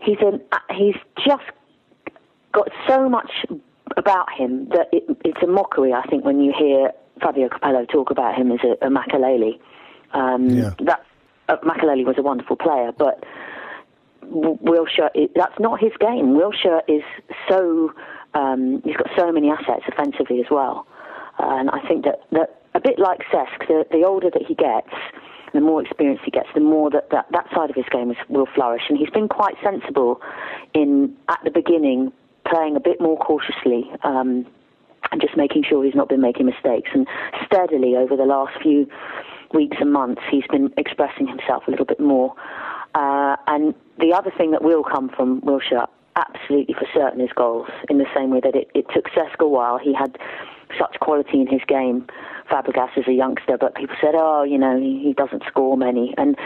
he's 0.00 0.18
an 0.20 0.40
he's 0.70 0.96
just 1.26 1.44
got 2.52 2.68
so 2.88 3.08
much 3.08 3.30
about 3.96 4.32
him 4.32 4.68
that 4.70 4.88
it, 4.92 5.04
it's 5.24 5.42
a 5.42 5.46
mockery, 5.46 5.92
I 5.92 6.02
think, 6.02 6.24
when 6.24 6.40
you 6.40 6.52
hear 6.56 6.92
Fabio 7.20 7.48
Capello 7.48 7.86
talk 7.86 8.10
about 8.10 8.34
him 8.34 8.50
as 8.52 8.60
a, 8.64 8.86
a 8.86 8.90
Makelele. 8.90 9.58
Um, 10.12 10.48
yeah. 10.48 10.70
That 10.80 11.04
uh, 11.48 11.56
Makelele 11.58 12.04
was 12.04 12.16
a 12.18 12.22
wonderful 12.22 12.56
player, 12.56 12.92
but 12.96 13.24
Wilshere, 14.22 15.10
that's 15.34 15.58
not 15.58 15.80
his 15.80 15.92
game. 16.00 16.34
Wilshere 16.34 16.80
is 16.88 17.02
so 17.48 17.92
um, 18.34 18.80
he's 18.84 18.96
got 18.96 19.08
so 19.16 19.30
many 19.30 19.50
assets 19.50 19.84
offensively 19.86 20.40
as 20.40 20.46
well, 20.50 20.86
uh, 21.38 21.56
and 21.58 21.70
I 21.70 21.86
think 21.86 22.04
that, 22.04 22.22
that 22.32 22.62
a 22.74 22.80
bit 22.80 22.98
like 22.98 23.20
Cesc, 23.32 23.68
the, 23.68 23.84
the 23.90 24.04
older 24.04 24.30
that 24.30 24.42
he 24.46 24.54
gets, 24.54 24.90
the 25.52 25.60
more 25.60 25.82
experience 25.82 26.20
he 26.24 26.30
gets, 26.30 26.48
the 26.54 26.60
more 26.60 26.90
that, 26.90 27.10
that 27.10 27.26
that 27.32 27.46
side 27.54 27.70
of 27.70 27.76
his 27.76 27.84
game 27.90 28.10
is, 28.10 28.16
will 28.28 28.48
flourish. 28.54 28.82
And 28.88 28.98
he's 28.98 29.10
been 29.10 29.28
quite 29.28 29.54
sensible 29.62 30.20
in 30.72 31.14
at 31.28 31.38
the 31.44 31.50
beginning 31.50 32.12
playing 32.46 32.76
a 32.76 32.80
bit 32.80 33.00
more 33.00 33.16
cautiously 33.18 33.90
um, 34.02 34.46
and 35.10 35.20
just 35.20 35.36
making 35.36 35.64
sure 35.68 35.84
he's 35.84 35.94
not 35.94 36.08
been 36.08 36.20
making 36.20 36.46
mistakes. 36.46 36.90
And 36.94 37.06
steadily 37.46 37.96
over 37.96 38.16
the 38.16 38.24
last 38.24 38.52
few 38.62 38.86
weeks 39.52 39.76
and 39.80 39.92
months, 39.92 40.22
he's 40.30 40.46
been 40.50 40.72
expressing 40.76 41.26
himself 41.26 41.64
a 41.66 41.70
little 41.70 41.86
bit 41.86 42.00
more. 42.00 42.34
Uh, 42.94 43.36
and 43.46 43.74
the 43.98 44.12
other 44.12 44.30
thing 44.36 44.50
that 44.52 44.62
will 44.62 44.84
come 44.84 45.08
from 45.08 45.40
Wilshere, 45.42 45.86
absolutely 46.16 46.74
for 46.74 46.86
certain, 46.94 47.20
is 47.20 47.30
goals. 47.34 47.68
In 47.88 47.98
the 47.98 48.06
same 48.14 48.30
way 48.30 48.40
that 48.40 48.54
it, 48.54 48.70
it 48.74 48.86
took 48.94 49.06
Cesc 49.06 49.40
a 49.40 49.48
while, 49.48 49.78
he 49.78 49.94
had 49.94 50.16
such 50.78 50.98
quality 51.00 51.40
in 51.40 51.46
his 51.46 51.60
game. 51.66 52.06
Fabregas 52.50 52.96
as 52.98 53.08
a 53.08 53.12
youngster, 53.12 53.56
but 53.58 53.74
people 53.74 53.96
said, 54.00 54.14
"Oh, 54.14 54.42
you 54.42 54.58
know, 54.58 54.78
he, 54.78 55.00
he 55.02 55.12
doesn't 55.14 55.42
score 55.46 55.76
many." 55.76 56.14
And 56.18 56.36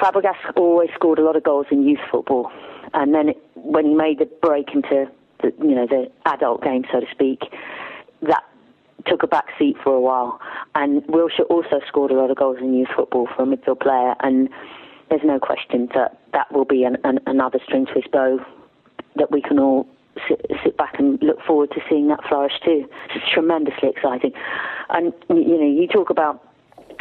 Fabregas 0.00 0.36
always 0.56 0.90
scored 0.94 1.18
a 1.18 1.22
lot 1.22 1.36
of 1.36 1.44
goals 1.44 1.66
in 1.70 1.86
youth 1.86 2.00
football, 2.10 2.50
and 2.92 3.14
then 3.14 3.30
it, 3.30 3.42
when 3.54 3.86
he 3.86 3.94
made 3.94 4.18
the 4.18 4.26
break 4.42 4.74
into 4.74 5.08
the, 5.42 5.52
you 5.60 5.74
know, 5.74 5.86
the 5.86 6.10
adult 6.26 6.62
game, 6.62 6.84
so 6.92 7.00
to 7.00 7.06
speak, 7.10 7.42
that 8.22 8.44
took 9.06 9.22
a 9.22 9.26
back 9.26 9.46
seat 9.58 9.76
for 9.82 9.94
a 9.94 10.00
while. 10.00 10.40
And 10.74 11.02
Wilshere 11.04 11.46
also 11.48 11.80
scored 11.86 12.10
a 12.10 12.14
lot 12.14 12.30
of 12.30 12.36
goals 12.36 12.58
in 12.60 12.74
youth 12.74 12.88
football 12.94 13.28
for 13.34 13.42
a 13.42 13.46
midfield 13.46 13.80
player, 13.80 14.14
and 14.20 14.48
there's 15.10 15.22
no 15.24 15.38
question 15.38 15.88
that 15.94 16.20
that 16.32 16.52
will 16.52 16.64
be 16.64 16.84
an, 16.84 16.98
an, 17.04 17.20
another 17.26 17.58
string 17.64 17.86
to 17.86 17.92
his 17.94 18.04
bow 18.12 18.38
that 19.16 19.30
we 19.30 19.40
can 19.40 19.58
all 19.58 19.86
sit, 20.26 20.44
sit, 20.62 20.76
back 20.76 20.98
and 20.98 21.22
look 21.22 21.40
forward 21.46 21.70
to 21.70 21.80
seeing 21.88 22.08
that 22.08 22.20
flourish 22.28 22.52
too. 22.64 22.86
It's 23.14 23.24
tremendously 23.32 23.88
exciting. 23.88 24.32
And, 24.90 25.12
you 25.28 25.58
know, 25.58 25.66
you 25.66 25.86
talk 25.86 26.10
about 26.10 26.44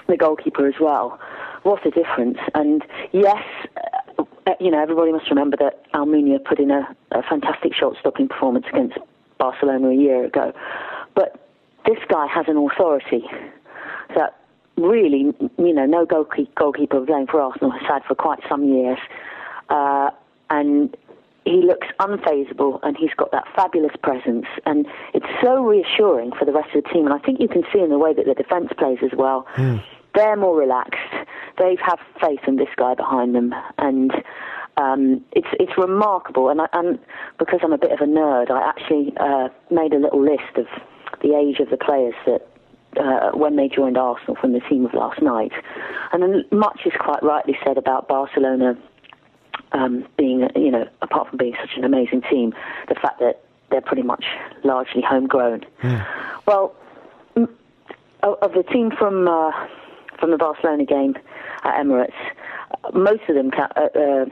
the 0.08 0.18
goalkeeper 0.18 0.68
as 0.68 0.76
well. 0.80 1.20
What 1.64 1.86
a 1.86 1.92
difference. 1.92 2.38
And 2.54 2.84
yes, 3.12 3.44
you 4.60 4.72
know, 4.72 4.82
everybody 4.82 5.12
must 5.12 5.30
remember 5.30 5.58
that 5.58 5.92
Almunia 5.94 6.44
put 6.44 6.60
in 6.60 6.72
a, 6.72 6.88
a 7.12 7.22
fantastic 7.24 7.74
shot-stopping 7.74 8.28
performance 8.28 8.66
against 8.72 8.98
Barcelona 9.38 9.90
a 9.90 9.96
year 9.96 10.26
ago. 10.26 10.54
But 11.16 11.48
this 11.86 12.00
guy 12.08 12.28
has 12.28 12.46
an 12.48 12.58
authority 12.58 13.24
that 14.16 14.36
really, 14.78 15.34
you 15.58 15.74
know, 15.74 15.86
no 15.86 16.06
goalkeeper 16.06 17.06
playing 17.06 17.28
for 17.28 17.42
Arsenal 17.42 17.72
has 17.72 17.82
had 17.88 18.04
for 18.06 18.16
quite 18.16 18.40
some 18.48 18.64
years. 18.64 19.00
Uh, 19.70 20.12
and 20.50 20.96
he 21.46 21.62
looks 21.62 21.88
unfazable 22.00 22.80
and 22.84 22.98
he's 22.98 23.14
got 23.16 23.32
that 23.32 23.46
fabulous 23.56 23.96
presence 24.02 24.46
and 24.66 24.86
it's 25.14 25.26
so 25.42 25.64
reassuring 25.64 26.32
for 26.38 26.46
the 26.46 26.52
rest 26.52 26.76
of 26.76 26.84
the 26.84 26.90
team 26.90 27.06
and 27.06 27.14
I 27.14 27.20
think 27.20 27.40
you 27.40 27.48
can 27.48 27.64
see 27.72 27.80
in 27.80 27.90
the 27.90 27.98
way 27.98 28.14
that 28.14 28.26
the 28.26 28.34
defence 28.34 28.70
plays 28.78 29.00
as 29.02 29.12
well. 29.18 29.48
Mm 29.56 29.82
they're 30.18 30.36
more 30.36 30.58
relaxed. 30.58 31.14
They 31.58 31.78
have 31.86 32.00
faith 32.20 32.42
in 32.48 32.58
this 32.58 32.70
guy 32.76 32.96
behind 32.96 33.36
them, 33.36 33.54
and 33.78 34.12
um, 34.76 35.24
it's 35.32 35.48
it's 35.60 35.78
remarkable. 35.78 36.50
And, 36.50 36.62
I, 36.62 36.68
and 36.74 37.00
because 37.38 37.60
I'm 37.64 37.74
a 37.74 37.78
bit 37.78 37.92
of 37.92 38.02
a 38.02 38.06
nerd, 38.06 38.50
I 38.50 38.68
actually 38.68 39.14
uh, 39.18 39.50
made 39.70 39.94
a 39.94 40.00
little 40.00 40.24
list 40.24 40.58
of 40.58 40.66
the 41.22 41.36
age 41.36 41.60
of 41.60 41.70
the 41.70 41.78
players 41.78 42.16
that 42.26 42.48
uh, 43.00 43.32
when 43.38 43.56
they 43.56 43.68
joined 43.68 43.98
Arsenal 43.98 44.36
from 44.36 44.54
the 44.54 44.60
team 44.62 44.86
of 44.86 44.94
last 44.94 45.22
night. 45.22 45.52
And 46.12 46.24
then 46.24 46.46
much 46.52 46.82
is 46.86 46.94
quite 47.00 47.22
rightly 47.22 47.58
said 47.66 47.78
about 47.78 48.08
Barcelona 48.08 48.78
um, 49.72 50.08
being, 50.18 50.48
you 50.56 50.72
know, 50.72 50.88
apart 51.02 51.30
from 51.30 51.38
being 51.38 51.56
such 51.60 51.78
an 51.78 51.84
amazing 51.84 52.24
team, 52.24 52.54
the 52.88 52.96
fact 52.96 53.20
that 53.20 53.44
they're 53.70 53.82
pretty 53.82 54.04
much 54.04 54.26
largely 54.64 55.02
homegrown. 55.02 55.66
Yeah. 55.84 56.06
Well, 56.48 56.76
of 58.24 58.54
the 58.54 58.64
team 58.64 58.92
from 58.92 59.28
uh, 59.28 59.52
from 60.20 60.32
the 60.32 60.38
Barcelona 60.38 60.86
game 60.86 61.16
at 61.64 61.84
Emirates, 61.84 62.14
most 62.94 63.24
of 63.30 63.36
them. 63.36 63.52
Uh, 63.58 63.82
uh, 63.82 64.26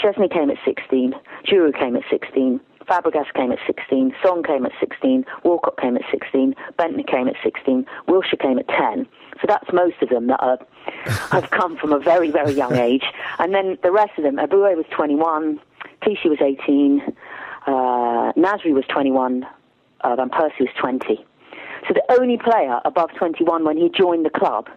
Szczesny 0.00 0.30
came 0.30 0.50
at 0.50 0.58
16, 0.64 1.14
Djourou 1.46 1.76
came 1.76 1.96
at 1.96 2.02
16, 2.10 2.60
Fabregas 2.88 3.32
came 3.34 3.52
at 3.52 3.58
16, 3.66 4.14
Song 4.22 4.42
came 4.42 4.64
at 4.64 4.72
16, 4.80 5.24
Walcott 5.44 5.78
came 5.80 5.96
at 5.96 6.02
16, 6.10 6.54
Bendtner 6.78 7.06
came 7.06 7.28
at 7.28 7.36
16, 7.42 7.86
Wilshere 8.08 8.40
came 8.40 8.58
at 8.58 8.68
10. 8.68 9.06
So 9.40 9.46
that's 9.46 9.72
most 9.72 9.96
of 10.02 10.08
them 10.08 10.26
that 10.28 10.40
are, 10.40 10.58
have 11.30 11.50
come 11.50 11.76
from 11.76 11.92
a 11.92 11.98
very, 11.98 12.30
very 12.30 12.52
young 12.52 12.76
age. 12.76 13.04
And 13.38 13.54
then 13.54 13.78
the 13.82 13.92
rest 13.92 14.12
of 14.18 14.24
them, 14.24 14.36
Eboué 14.36 14.76
was 14.76 14.86
21, 14.90 15.60
Clichy 16.02 16.28
was 16.28 16.40
18, 16.40 17.02
uh, 17.66 18.32
Nasri 18.36 18.72
was 18.72 18.84
21, 18.88 19.46
uh, 20.00 20.16
Van 20.16 20.30
Persie 20.30 20.60
was 20.60 20.70
20. 20.80 21.24
So 21.88 21.94
the 21.94 22.02
only 22.20 22.38
player 22.38 22.80
above 22.84 23.10
21 23.16 23.64
when 23.64 23.76
he 23.76 23.88
joined 23.88 24.24
the 24.26 24.30
club 24.30 24.68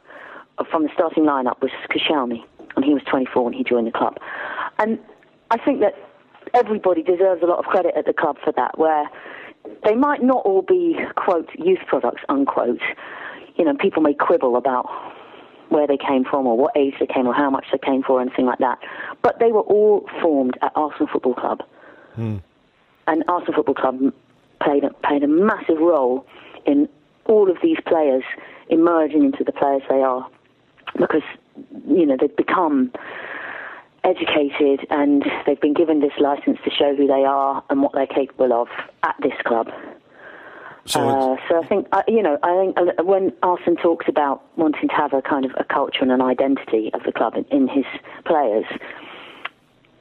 from 0.69 0.83
the 0.83 0.89
starting 0.93 1.23
lineup 1.23 1.61
was 1.61 1.71
Koscielny, 1.89 2.43
and 2.75 2.85
he 2.85 2.93
was 2.93 3.03
24 3.09 3.43
when 3.43 3.53
he 3.53 3.63
joined 3.63 3.87
the 3.87 3.91
club. 3.91 4.17
And 4.79 4.99
I 5.51 5.57
think 5.57 5.79
that 5.81 5.95
everybody 6.53 7.03
deserves 7.03 7.41
a 7.41 7.45
lot 7.45 7.59
of 7.59 7.65
credit 7.65 7.93
at 7.95 8.05
the 8.05 8.13
club 8.13 8.37
for 8.43 8.51
that, 8.53 8.77
where 8.77 9.09
they 9.85 9.95
might 9.95 10.21
not 10.21 10.45
all 10.45 10.61
be, 10.61 10.97
quote, 11.15 11.49
youth 11.57 11.79
products, 11.87 12.21
unquote. 12.29 12.81
You 13.55 13.65
know, 13.65 13.75
people 13.75 14.01
may 14.01 14.13
quibble 14.13 14.55
about 14.55 14.89
where 15.69 15.87
they 15.87 15.97
came 15.97 16.23
from 16.23 16.45
or 16.45 16.57
what 16.57 16.75
age 16.75 16.93
they 16.99 17.07
came 17.07 17.27
or 17.27 17.33
how 17.33 17.49
much 17.49 17.65
they 17.71 17.77
came 17.79 18.03
for 18.03 18.19
or 18.19 18.21
anything 18.21 18.45
like 18.45 18.59
that. 18.59 18.79
But 19.21 19.39
they 19.39 19.51
were 19.51 19.61
all 19.61 20.07
formed 20.21 20.57
at 20.61 20.71
Arsenal 20.75 21.07
Football 21.11 21.33
Club. 21.35 21.63
Hmm. 22.15 22.37
And 23.07 23.23
Arsenal 23.27 23.55
Football 23.55 23.75
Club 23.75 24.13
played 24.61 24.83
a, 24.83 24.91
played 25.05 25.23
a 25.23 25.27
massive 25.27 25.79
role 25.79 26.25
in 26.65 26.87
all 27.25 27.49
of 27.49 27.57
these 27.61 27.77
players 27.87 28.23
emerging 28.69 29.23
into 29.23 29.43
the 29.43 29.51
players 29.51 29.81
they 29.89 30.01
are 30.01 30.29
because, 30.97 31.23
you 31.87 32.05
know, 32.05 32.17
they've 32.19 32.35
become 32.35 32.91
educated 34.03 34.85
and 34.89 35.23
they've 35.45 35.61
been 35.61 35.73
given 35.73 36.01
this 36.01 36.13
license 36.19 36.59
to 36.63 36.69
show 36.69 36.95
who 36.95 37.07
they 37.07 37.23
are 37.23 37.63
and 37.69 37.81
what 37.81 37.93
they're 37.93 38.07
capable 38.07 38.51
of 38.53 38.67
at 39.03 39.15
this 39.21 39.33
club. 39.45 39.71
So, 40.85 41.07
Uh, 41.07 41.37
so 41.47 41.63
I 41.63 41.65
think, 41.65 41.87
uh, 41.93 42.03
you 42.09 42.21
know, 42.21 42.37
I 42.43 42.73
think 42.73 43.07
when 43.07 43.31
Arsene 43.41 43.77
talks 43.77 44.07
about 44.09 44.43
wanting 44.57 44.89
to 44.89 44.95
have 44.95 45.13
a 45.13 45.21
kind 45.21 45.45
of 45.45 45.51
a 45.57 45.63
culture 45.63 46.01
and 46.01 46.11
an 46.11 46.21
identity 46.21 46.91
of 46.93 47.03
the 47.03 47.13
club 47.13 47.35
in, 47.37 47.45
in 47.45 47.67
his 47.69 47.85
players, 48.25 48.65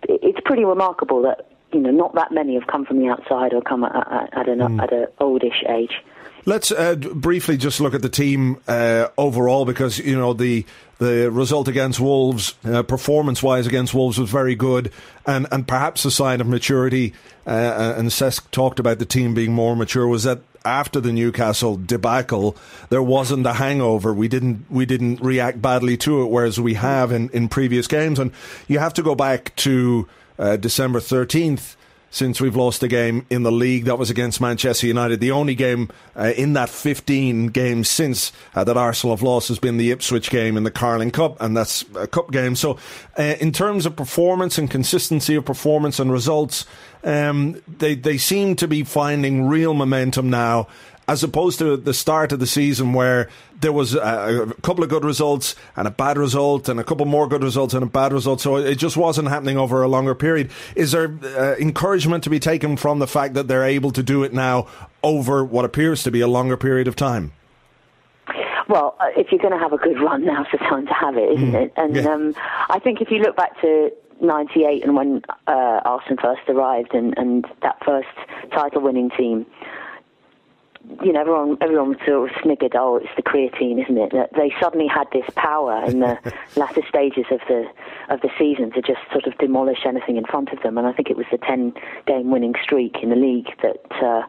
it's 0.09 0.41
pretty 0.45 0.65
remarkable 0.65 1.23
that 1.23 1.47
you 1.73 1.79
know 1.81 1.93
not 1.93 2.15
that 2.17 2.33
many 2.33 2.55
have 2.55 2.67
come 2.67 2.85
from 2.85 2.99
the 2.99 3.07
outside 3.09 3.55
or 3.55 3.63
come 3.63 3.85
at, 3.85 3.95
at, 3.95 4.37
at 4.37 4.49
an 4.49 4.61
Hmm. 4.61 4.81
at 4.81 4.93
an 4.93 5.07
oldish 5.21 5.63
age. 5.69 6.03
Let's 6.45 6.73
uh, 6.73 6.97
briefly 6.97 7.57
just 7.57 7.81
look 7.81 7.95
at 7.95 8.03
the 8.03 8.09
team 8.09 8.59
uh, 8.67 9.09
overall 9.17 9.65
because 9.65 9.99
you 9.99 10.17
know 10.17 10.33
the 10.33 10.67
the 10.99 11.31
result 11.31 11.69
against 11.69 12.01
Wolves, 12.01 12.55
uh, 12.65 12.83
performance 12.83 13.43
wise 13.43 13.67
against 13.67 13.95
Wolves, 13.95 14.19
was 14.19 14.31
very 14.31 14.57
good, 14.57 14.91
and 15.25 15.47
and 15.53 15.67
perhaps 15.69 16.05
a 16.05 16.11
sign 16.11 16.41
of 16.41 16.49
maturity. 16.49 17.13
Uh, 17.47 17.95
and 17.97 18.09
Cesc 18.09 18.51
talked 18.51 18.81
about 18.81 18.99
the 18.99 19.07
team 19.07 19.35
being 19.35 19.53
more 19.53 19.77
mature. 19.77 20.07
Was 20.07 20.25
that 20.25 20.41
after 20.65 21.01
the 21.01 21.13
Newcastle 21.13 21.77
debacle, 21.77 22.57
there 22.89 23.03
wasn't 23.03 23.47
a 23.47 23.55
hangover. 23.55 24.13
We 24.13 24.29
didn't 24.29 24.67
we 24.69 24.85
didn't 24.85 25.21
react 25.21 25.63
badly 25.63 25.97
to 25.99 26.23
it, 26.23 26.27
whereas 26.27 26.59
we 26.61 26.75
have 26.75 27.13
in, 27.13 27.31
in 27.31 27.49
previous 27.49 27.87
games. 27.87 28.19
And 28.19 28.33
you 28.67 28.81
have 28.81 28.95
to 28.95 29.03
go 29.03 29.15
back 29.15 29.55
to 29.57 30.09
uh, 30.39 30.57
December 30.57 30.99
thirteenth 30.99 31.77
since 32.12 32.40
we've 32.42 32.55
lost 32.55 32.83
a 32.83 32.88
game 32.88 33.27
in 33.31 33.42
the 33.42 33.51
league. 33.51 33.87
That 33.87 33.98
was 33.98 34.11
against 34.11 34.40
Manchester 34.40 34.87
United. 34.87 35.18
The 35.18 35.33
only 35.33 35.57
game 35.57 35.88
uh, 36.14 36.33
in 36.37 36.53
that 36.53 36.68
15 36.68 37.48
games 37.48 37.88
since 37.88 38.33
uh, 38.55 38.62
that 38.64 38.77
Arsenal 38.77 39.16
have 39.16 39.22
lost 39.22 39.48
has 39.48 39.59
been 39.59 39.79
the 39.79 39.90
Ipswich 39.90 40.31
game 40.31 40.57
in 40.57 40.62
the 40.62 40.70
Carling 40.70 41.11
Cup, 41.11 41.40
and 41.40 41.57
that's 41.57 41.85
a 41.96 42.07
cup 42.07 42.31
game. 42.31 42.55
So, 42.55 42.79
uh, 43.18 43.22
in 43.40 43.51
terms 43.51 43.87
of 43.87 43.96
performance 43.96 44.59
and 44.59 44.70
consistency 44.70 45.35
of 45.35 45.46
performance 45.46 45.98
and 45.98 46.12
results, 46.12 46.66
um, 47.03 47.61
they 47.66 47.94
they 47.94 48.18
seem 48.18 48.57
to 48.57 48.68
be 48.68 48.85
finding 48.85 49.48
real 49.48 49.75
momentum 49.75 50.31
now. 50.31 50.68
As 51.09 51.25
opposed 51.25 51.59
to 51.59 51.77
the 51.77 51.93
start 51.93 52.31
of 52.33 52.38
the 52.38 52.47
season 52.47 52.93
where 52.93 53.29
there 53.61 53.73
was 53.73 53.95
a, 53.95 54.47
a 54.49 54.55
couple 54.62 54.85
of 54.85 54.88
good 54.91 55.05
results 55.05 55.57
and 55.77 55.88
a 55.88 55.91
bad 55.91 56.17
result 56.17 56.69
and 56.69 56.79
a 56.79 56.85
couple 56.85 57.05
more 57.07 57.27
good 57.29 57.43
results 57.43 57.75
and 57.75 57.83
a 57.83 57.87
bad 57.87 58.12
result. 58.12 58.41
So 58.41 58.57
it 58.57 58.77
just 58.77 58.97
wasn't 58.97 59.29
happening 59.29 59.59
over 59.59 59.83
a 59.83 59.88
longer 59.88 60.15
period. 60.15 60.51
Is 60.77 60.93
there 60.93 61.12
uh, 61.25 61.57
encouragement 61.59 62.23
to 62.25 62.31
be 62.31 62.38
taken 62.38 62.77
from 62.77 63.01
the 63.01 63.09
fact 63.09 63.35
that 63.35 63.49
they're 63.49 63.65
able 63.65 63.91
to 63.93 64.03
do 64.03 64.23
it 64.23 64.33
now 64.33 64.69
over 65.03 65.45
what 65.45 65.65
appears 65.65 66.03
to 66.05 66.11
be 66.12 66.21
a 66.21 66.29
longer 66.29 66.57
period 66.57 66.87
of 66.87 66.95
time? 66.95 67.33
Well, 68.69 68.97
uh, 69.01 69.07
if 69.17 69.33
you're 69.33 69.41
going 69.41 69.53
to 69.53 69.59
have 69.59 69.73
a 69.73 69.79
good 69.79 70.01
run, 70.01 70.25
now's 70.25 70.47
the 70.53 70.59
time 70.59 70.87
to 70.87 70.95
have 70.95 71.17
it, 71.17 71.33
isn't 71.37 71.55
it? 71.55 71.73
And 71.77 71.97
Yeah. 71.97 72.03
um, 72.12 72.35
I 72.71 72.79
think 72.79 73.01
if 73.01 73.11
you 73.11 73.19
look 73.19 73.37
back 73.37 73.61
to 73.61 73.91
'98 74.21 74.85
and 74.85 74.95
when 74.97 75.23
uh, 75.49 75.81
Arsenal 75.85 76.17
first 76.23 76.43
arrived 76.49 76.95
and, 76.95 77.12
and 77.19 77.45
that 77.62 77.77
first 77.85 78.09
title-winning 78.53 79.11
team, 79.11 79.45
you 81.03 81.12
know, 81.12 81.21
everyone 81.21 81.59
everyone 81.61 81.97
sort 82.07 82.31
of 82.31 82.37
sniggered, 82.42 82.75
"Oh, 82.75 82.97
it's 82.97 83.14
the 83.16 83.23
creatine, 83.23 83.83
isn't 83.83 83.99
it?" 83.99 84.12
That 84.12 84.31
they 84.35 84.53
suddenly 84.61 84.87
had 84.87 85.07
this 85.12 85.25
power 85.35 85.85
in 85.85 86.01
the 86.01 86.18
latter 86.57 86.83
stages 86.88 87.27
of 87.31 87.40
the 87.49 87.66
of 88.09 88.21
the 88.21 88.31
season 88.38 88.73
to 88.73 88.83
just 88.83 89.01
sort 89.11 89.27
of 89.27 89.37
demolish 89.38 89.87
anything 89.87 90.16
in 90.16 90.25
front 90.25 90.51
of 90.51 90.62
them. 90.62 90.79
And 90.79 90.87
I 90.87 90.92
think 90.92 91.11
it 91.11 91.16
was 91.16 91.27
the 91.31 91.38
10-game 91.38 92.31
winning 92.31 92.55
streak 92.62 92.97
in 93.03 93.11
the 93.11 93.16
league 93.16 93.49
that. 93.62 94.03
Uh, 94.03 94.23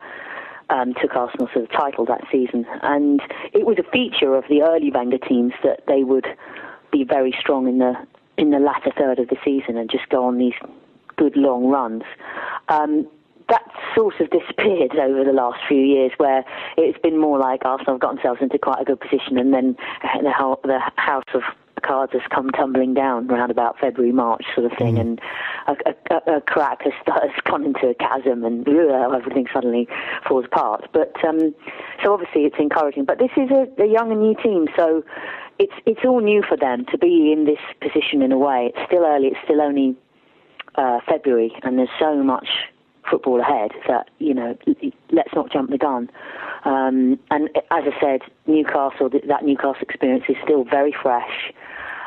um, 0.69 0.93
took 0.93 1.13
Arsenal 1.13 1.49
to 1.53 1.61
the 1.61 1.67
title 1.67 2.05
that 2.05 2.23
season, 2.31 2.65
and 2.81 3.21
it 3.51 3.65
was 3.65 3.77
a 3.77 3.91
feature 3.91 4.33
of 4.33 4.45
the 4.49 4.61
early 4.61 4.89
Wenger 4.89 5.17
teams 5.17 5.53
that 5.61 5.83
they 5.87 6.03
would 6.03 6.25
be 6.89 7.03
very 7.03 7.35
strong 7.37 7.67
in 7.67 7.79
the 7.79 7.93
in 8.37 8.51
the 8.51 8.59
latter 8.59 8.91
third 8.97 9.19
of 9.19 9.27
the 9.27 9.35
season 9.43 9.77
and 9.77 9.91
just 9.91 10.07
go 10.09 10.25
on 10.25 10.37
these 10.37 10.53
good 11.17 11.35
long 11.35 11.67
runs. 11.67 12.03
Um, 12.69 13.07
that 13.53 13.69
sort 13.95 14.19
of 14.19 14.29
disappeared 14.31 14.95
over 14.95 15.23
the 15.23 15.31
last 15.31 15.59
few 15.67 15.81
years, 15.81 16.11
where 16.17 16.43
it's 16.75 16.97
been 16.99 17.19
more 17.19 17.37
like 17.37 17.61
Arsenal 17.63 17.95
have 17.95 18.01
got 18.01 18.15
themselves 18.15 18.41
into 18.41 18.57
quite 18.57 18.81
a 18.81 18.85
good 18.85 18.99
position, 18.99 19.37
and 19.37 19.53
then 19.53 19.77
the, 20.21 20.33
ho- 20.35 20.59
the 20.63 20.79
house 20.95 21.29
of 21.35 21.43
cards 21.83 22.13
has 22.13 22.21
come 22.33 22.49
tumbling 22.49 22.93
down 22.93 23.29
around 23.29 23.51
about 23.51 23.77
February, 23.77 24.11
March, 24.13 24.43
sort 24.55 24.71
of 24.71 24.77
thing, 24.77 24.97
and 24.97 25.21
a, 25.67 25.75
a, 26.09 26.37
a 26.37 26.41
crack 26.41 26.81
has, 26.83 26.93
has 27.05 27.31
gone 27.43 27.63
into 27.63 27.87
a 27.87 27.93
chasm, 27.93 28.43
and 28.43 28.67
uh, 28.67 29.09
everything 29.15 29.45
suddenly 29.53 29.87
falls 30.27 30.45
apart. 30.45 30.87
But 30.91 31.13
um, 31.23 31.53
so 32.03 32.13
obviously 32.13 32.43
it's 32.43 32.55
encouraging. 32.57 33.05
But 33.05 33.19
this 33.19 33.31
is 33.37 33.51
a, 33.51 33.67
a 33.83 33.85
young 33.85 34.11
and 34.11 34.21
new 34.21 34.35
team, 34.41 34.67
so 34.75 35.03
it's 35.59 35.73
it's 35.85 36.01
all 36.03 36.21
new 36.21 36.41
for 36.41 36.57
them 36.57 36.85
to 36.91 36.97
be 36.97 37.31
in 37.31 37.45
this 37.45 37.61
position 37.81 38.23
in 38.23 38.31
a 38.31 38.37
way. 38.37 38.71
It's 38.73 38.87
still 38.87 39.05
early. 39.05 39.27
It's 39.27 39.39
still 39.43 39.61
only 39.61 39.95
uh, 40.75 40.99
February, 41.07 41.53
and 41.63 41.77
there's 41.77 41.93
so 41.99 42.23
much 42.23 42.47
football 43.09 43.39
ahead 43.39 43.71
that 43.87 44.09
you 44.19 44.33
know 44.33 44.57
let's 45.11 45.33
not 45.35 45.51
jump 45.51 45.69
the 45.69 45.77
gun. 45.77 46.09
Um, 46.65 47.19
and 47.31 47.49
as 47.71 47.83
I 47.85 47.99
said, 47.99 48.21
Newcastle 48.47 49.09
that 49.09 49.43
Newcastle 49.43 49.81
experience 49.81 50.25
is 50.29 50.37
still 50.43 50.63
very 50.63 50.93
fresh, 51.01 51.53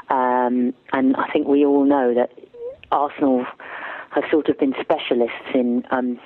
um, 0.08 0.74
and 0.92 1.16
I 1.16 1.28
think 1.32 1.46
we 1.46 1.64
all 1.64 1.84
know 1.84 2.14
that 2.14 2.30
Arsenal 2.90 3.46
have 4.10 4.24
sort 4.30 4.48
of 4.48 4.58
been 4.58 4.74
specialists 4.80 5.54
in. 5.54 5.84
Um, 5.90 6.18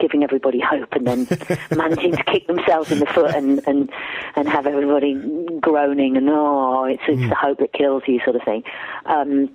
Giving 0.00 0.24
everybody 0.24 0.60
hope 0.60 0.92
and 0.92 1.06
then 1.06 1.28
managing 1.70 2.16
to 2.16 2.24
kick 2.24 2.48
themselves 2.48 2.90
in 2.90 2.98
the 2.98 3.06
foot 3.06 3.32
and, 3.32 3.60
and, 3.64 3.88
and 4.34 4.48
have 4.48 4.66
everybody 4.66 5.14
groaning 5.60 6.16
and 6.16 6.28
oh 6.28 6.84
it's 6.84 7.02
it's 7.06 7.26
the 7.28 7.34
hope 7.34 7.58
that 7.60 7.72
kills 7.72 8.02
you 8.08 8.20
sort 8.24 8.34
of 8.34 8.42
thing. 8.42 8.64
Um, 9.06 9.48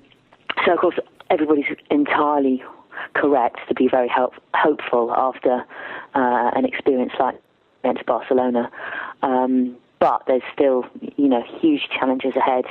so 0.65 0.71
of 0.71 0.79
course 0.79 0.95
everybody's 1.29 1.65
entirely 1.91 2.63
correct 3.13 3.59
to 3.67 3.73
be 3.73 3.87
very 3.87 4.07
help, 4.07 4.33
hopeful 4.53 5.13
after 5.13 5.65
uh, 6.15 6.51
an 6.55 6.65
experience 6.65 7.13
like 7.19 7.35
against 7.83 8.05
Barcelona. 8.05 8.71
Um, 9.21 9.77
but 9.99 10.23
there's 10.27 10.43
still, 10.53 10.85
you 11.17 11.27
know, 11.27 11.43
huge 11.59 11.89
challenges 11.97 12.35
ahead 12.35 12.65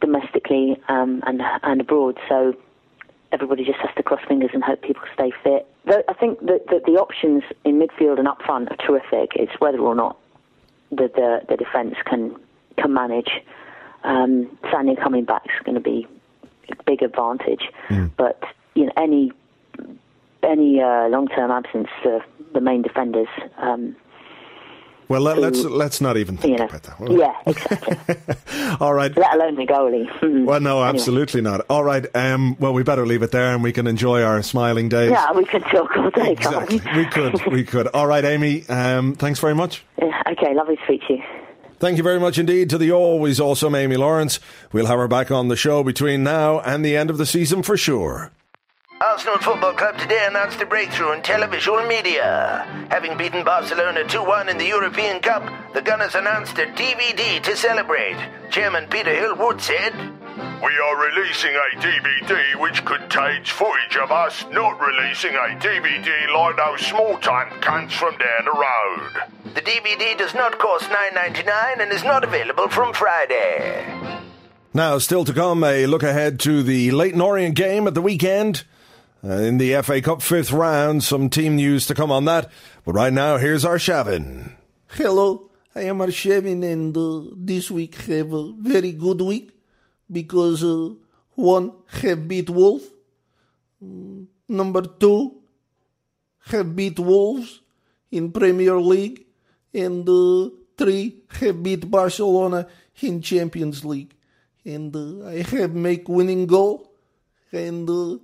domestically 0.00 0.80
um, 0.88 1.22
and 1.26 1.40
and 1.62 1.80
abroad. 1.80 2.18
So 2.28 2.54
everybody 3.30 3.64
just 3.64 3.78
has 3.78 3.90
to 3.96 4.02
cross 4.02 4.20
fingers 4.26 4.50
and 4.52 4.62
hope 4.62 4.82
people 4.82 5.02
stay 5.14 5.32
fit. 5.42 5.66
Though 5.86 6.02
I 6.08 6.12
think 6.14 6.40
that, 6.40 6.66
that 6.70 6.84
the 6.84 6.92
options 6.92 7.44
in 7.64 7.80
midfield 7.80 8.18
and 8.18 8.28
up 8.28 8.42
front 8.42 8.70
are 8.70 8.76
terrific. 8.76 9.32
It's 9.36 9.52
whether 9.60 9.78
or 9.78 9.94
not 9.94 10.18
the 10.90 11.08
the, 11.14 11.42
the 11.48 11.56
defence 11.56 11.94
can 12.04 12.36
can 12.76 12.92
manage. 12.92 13.30
Um, 14.04 14.58
Sanya 14.64 15.00
coming 15.00 15.24
back 15.24 15.44
is 15.44 15.64
going 15.64 15.76
to 15.76 15.80
be 15.80 16.08
a 16.70 16.82
big 16.84 17.02
advantage, 17.02 17.70
but 18.16 18.42
you 18.74 18.86
know 18.86 18.92
any 18.96 19.32
any 20.42 20.80
uh, 20.80 21.08
long 21.08 21.28
term 21.28 21.50
absence 21.50 21.88
for 22.02 22.24
the 22.52 22.60
main 22.60 22.82
defenders. 22.82 23.28
Um, 23.58 23.96
Well, 25.08 25.20
let, 25.20 25.38
let's 25.38 25.62
let's 25.64 26.00
not 26.00 26.16
even 26.16 26.36
think 26.36 26.52
you 26.52 26.58
know, 26.58 26.64
about 26.66 26.82
that. 26.84 27.00
Well, 27.00 27.12
yeah, 27.18 27.34
exactly. 27.46 27.96
All 28.80 28.94
right. 28.94 29.14
Let 29.16 29.34
alone 29.34 29.56
the 29.56 29.66
goalie. 29.66 30.08
Hmm. 30.20 30.44
Well, 30.46 30.60
no, 30.60 30.78
Anyway. 30.82 30.88
absolutely 30.98 31.40
not. 31.42 31.60
All 31.68 31.84
right. 31.84 32.06
Um, 32.14 32.56
well, 32.58 32.72
we 32.72 32.82
better 32.82 33.06
leave 33.06 33.22
it 33.22 33.30
there, 33.32 33.52
and 33.52 33.62
we 33.62 33.72
can 33.72 33.86
enjoy 33.86 34.22
our 34.22 34.42
smiling 34.42 34.88
days. 34.88 35.10
Yeah, 35.10 35.32
we 35.32 35.44
could 35.44 35.64
talk 35.64 35.94
all 35.96 36.10
day, 36.10 36.34
can't 36.36 36.70
Exactly. 36.70 36.80
We 36.96 37.04
could. 37.06 37.52
We 37.52 37.64
could. 37.72 37.86
All 37.88 38.06
right, 38.06 38.24
Amy. 38.24 38.66
Um, 38.68 39.14
thanks 39.14 39.38
very 39.40 39.54
much. 39.54 39.84
Yeah, 39.98 40.22
okay, 40.32 40.54
lovely 40.54 40.76
to 40.76 40.82
speak 40.84 41.06
to 41.08 41.14
you. 41.14 41.22
Thank 41.78 41.96
you 41.96 42.04
very 42.04 42.20
much 42.20 42.38
indeed 42.38 42.70
to 42.70 42.78
the 42.78 42.92
always 42.92 43.40
awesome 43.40 43.74
Amy 43.74 43.96
Lawrence. 43.96 44.38
We'll 44.72 44.86
have 44.86 44.98
her 44.98 45.08
back 45.08 45.30
on 45.32 45.48
the 45.48 45.56
show 45.56 45.82
between 45.82 46.22
now 46.22 46.60
and 46.60 46.84
the 46.84 46.96
end 46.96 47.10
of 47.10 47.18
the 47.18 47.26
season 47.26 47.64
for 47.64 47.76
sure. 47.76 48.30
Arsenal 49.02 49.38
Football 49.38 49.72
Club 49.72 49.98
today 49.98 50.26
announced 50.28 50.60
a 50.60 50.66
breakthrough 50.66 51.10
in 51.10 51.22
televisual 51.22 51.86
media. 51.88 52.64
Having 52.88 53.16
beaten 53.16 53.42
Barcelona 53.42 54.04
2 54.06 54.22
1 54.22 54.48
in 54.48 54.58
the 54.58 54.66
European 54.66 55.18
Cup, 55.18 55.42
the 55.74 55.82
Gunners 55.82 56.14
announced 56.14 56.56
a 56.58 56.66
DVD 56.66 57.42
to 57.42 57.56
celebrate. 57.56 58.16
Chairman 58.50 58.86
Peter 58.88 59.12
Hill-Wood 59.12 59.60
said, 59.60 59.92
We 60.62 60.78
are 60.78 61.10
releasing 61.10 61.50
a 61.50 61.80
DVD 61.80 62.60
which 62.60 62.84
contains 62.84 63.48
footage 63.48 63.96
of 63.96 64.12
us 64.12 64.44
not 64.52 64.80
releasing 64.80 65.34
a 65.34 65.58
DVD 65.58 66.32
like 66.32 66.56
those 66.56 66.86
small 66.86 67.18
time 67.18 67.50
cunts 67.60 67.90
from 67.90 68.16
down 68.18 68.44
the 68.44 68.52
road. 68.52 69.54
The 69.54 69.62
DVD 69.62 70.16
does 70.16 70.34
not 70.34 70.60
cost 70.60 70.84
$9.99 70.84 71.80
and 71.80 71.90
is 71.90 72.04
not 72.04 72.22
available 72.22 72.68
from 72.68 72.92
Friday. 72.94 73.84
Now, 74.72 74.98
still 74.98 75.24
to 75.24 75.32
come, 75.32 75.64
a 75.64 75.86
look 75.86 76.04
ahead 76.04 76.38
to 76.40 76.62
the 76.62 76.92
Leyton 76.92 77.20
Orient 77.20 77.56
game 77.56 77.88
at 77.88 77.94
the 77.94 78.00
weekend. 78.00 78.62
Uh, 79.24 79.34
in 79.34 79.58
the 79.58 79.80
FA 79.82 80.02
Cup 80.02 80.20
fifth 80.20 80.50
round, 80.50 81.04
some 81.04 81.30
team 81.30 81.54
news 81.54 81.86
to 81.86 81.94
come 81.94 82.10
on 82.10 82.24
that. 82.24 82.50
But 82.84 82.94
right 82.94 83.12
now, 83.12 83.36
here's 83.36 83.64
Arshavin. 83.64 84.50
Hello, 84.88 85.48
I 85.76 85.82
am 85.82 85.98
Arshavin, 85.98 86.64
and 86.64 86.96
uh, 86.96 87.30
this 87.36 87.70
week 87.70 87.94
have 88.10 88.32
a 88.32 88.50
very 88.58 88.90
good 88.90 89.20
week 89.20 89.52
because 90.10 90.64
uh, 90.64 90.94
one 91.36 91.70
have 92.02 92.26
beat 92.26 92.50
Wolf, 92.50 92.82
mm, 93.80 94.26
number 94.48 94.82
two 94.82 95.40
have 96.46 96.74
beat 96.74 96.98
Wolves 96.98 97.60
in 98.10 98.32
Premier 98.32 98.80
League, 98.80 99.24
and 99.72 100.02
uh, 100.08 100.50
three 100.76 101.22
have 101.38 101.62
beat 101.62 101.88
Barcelona 101.88 102.66
in 103.00 103.22
Champions 103.22 103.84
League, 103.84 104.16
and 104.64 104.96
uh, 104.96 105.28
I 105.28 105.42
have 105.42 105.76
make 105.76 106.08
winning 106.08 106.48
goal, 106.48 106.90
and. 107.52 108.20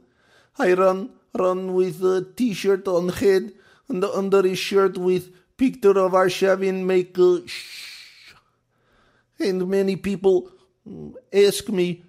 Uh, 0.58 0.62
I 0.62 0.72
run 0.74 1.10
run 1.34 1.74
with 1.74 2.02
a 2.02 2.26
t-shirt 2.36 2.88
on 2.88 3.10
head 3.10 3.52
and 3.88 4.04
under 4.04 4.42
his 4.42 4.58
shirt 4.58 4.98
with 4.98 5.30
picture 5.56 5.98
of 5.98 6.12
Arshavin 6.12 6.84
make 6.84 7.16
a 7.18 7.46
shh. 7.46 8.34
And 9.38 9.68
many 9.68 9.96
people 9.96 10.50
ask 11.32 11.68
me, 11.68 12.02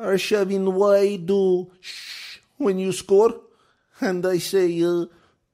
Arshavin, 0.00 0.72
why 0.72 1.16
do 1.16 1.70
shh 1.80 2.40
when 2.56 2.78
you 2.78 2.92
score? 2.92 3.40
And 4.00 4.26
I 4.26 4.38
say, 4.38 4.82
uh, 4.82 5.06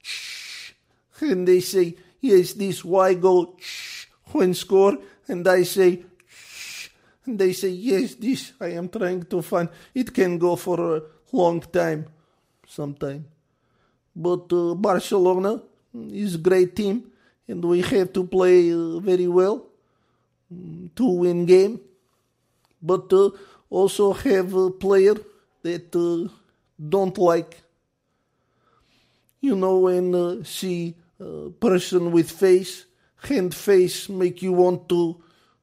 shh. 0.02 0.72
And 1.20 1.46
they 1.46 1.60
say, 1.60 1.96
yes, 2.20 2.54
this 2.54 2.84
why 2.84 3.14
go 3.14 3.56
shh 3.58 4.06
when 4.32 4.54
score? 4.54 4.98
And 5.28 5.46
I 5.46 5.64
say, 5.64 6.04
shh. 6.26 6.88
And 7.26 7.38
they 7.38 7.52
say, 7.52 7.68
yes, 7.68 8.14
this 8.14 8.52
I 8.60 8.68
am 8.68 8.88
trying 8.88 9.24
to 9.24 9.42
find. 9.42 9.68
It 9.94 10.14
can 10.14 10.38
go 10.38 10.56
for 10.56 10.96
a 10.96 11.02
long 11.32 11.60
time, 11.60 12.06
sometime. 12.66 13.26
But 14.14 14.52
uh, 14.52 14.74
Barcelona 14.74 15.62
is 15.94 16.34
a 16.34 16.38
great 16.38 16.76
team, 16.76 17.10
and 17.48 17.64
we 17.64 17.82
have 17.82 18.12
to 18.12 18.24
play 18.24 18.72
uh, 18.72 18.98
very 18.98 19.28
well 19.28 19.66
to 20.96 21.06
win 21.06 21.46
game. 21.46 21.80
But 22.82 23.12
uh, 23.12 23.30
also 23.68 24.12
have 24.12 24.54
a 24.54 24.70
player 24.70 25.14
that 25.62 25.94
uh, 25.94 26.32
don't 26.88 27.16
like. 27.18 27.62
You 29.40 29.56
know 29.56 29.78
when 29.78 30.14
uh, 30.14 30.44
see 30.44 30.94
a 31.18 31.50
person 31.50 32.12
with 32.12 32.30
face, 32.30 32.84
hand 33.22 33.54
face, 33.54 34.08
make 34.08 34.42
you 34.42 34.52
want 34.52 34.88
to 34.88 35.22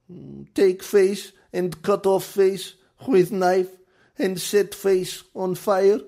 um, 0.09 0.47
take 0.53 0.81
face 0.83 1.31
and 1.53 1.81
cut 1.81 2.05
off 2.05 2.23
face 2.23 2.73
with 3.07 3.31
knife 3.31 3.76
and 4.17 4.39
set 4.39 4.73
face 4.73 5.23
on 5.35 5.55
fire, 5.55 5.99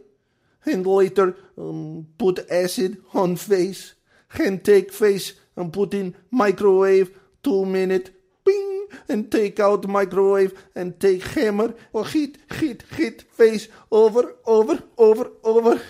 and 0.65 0.86
later 0.86 1.36
um, 1.58 2.08
put 2.17 2.50
acid 2.52 2.98
on 3.13 3.36
face, 3.36 3.93
and 4.36 4.63
take 4.63 4.91
face 4.91 5.34
and 5.56 5.74
put 5.74 5.93
in 5.93 6.15
microwave 6.32 7.12
two 7.43 7.65
minute, 7.65 8.12
ping, 8.45 8.88
and 9.08 9.32
take 9.32 9.60
out 9.60 9.88
microwave 9.88 10.54
and 10.76 11.00
take 11.00 11.24
hammer 11.24 11.74
or 11.93 12.06
hit, 12.06 12.38
hit, 12.54 12.84
hit 12.91 13.22
face 13.22 13.67
over, 13.91 14.36
over, 14.45 14.84
over, 14.98 15.32
over, 15.43 15.82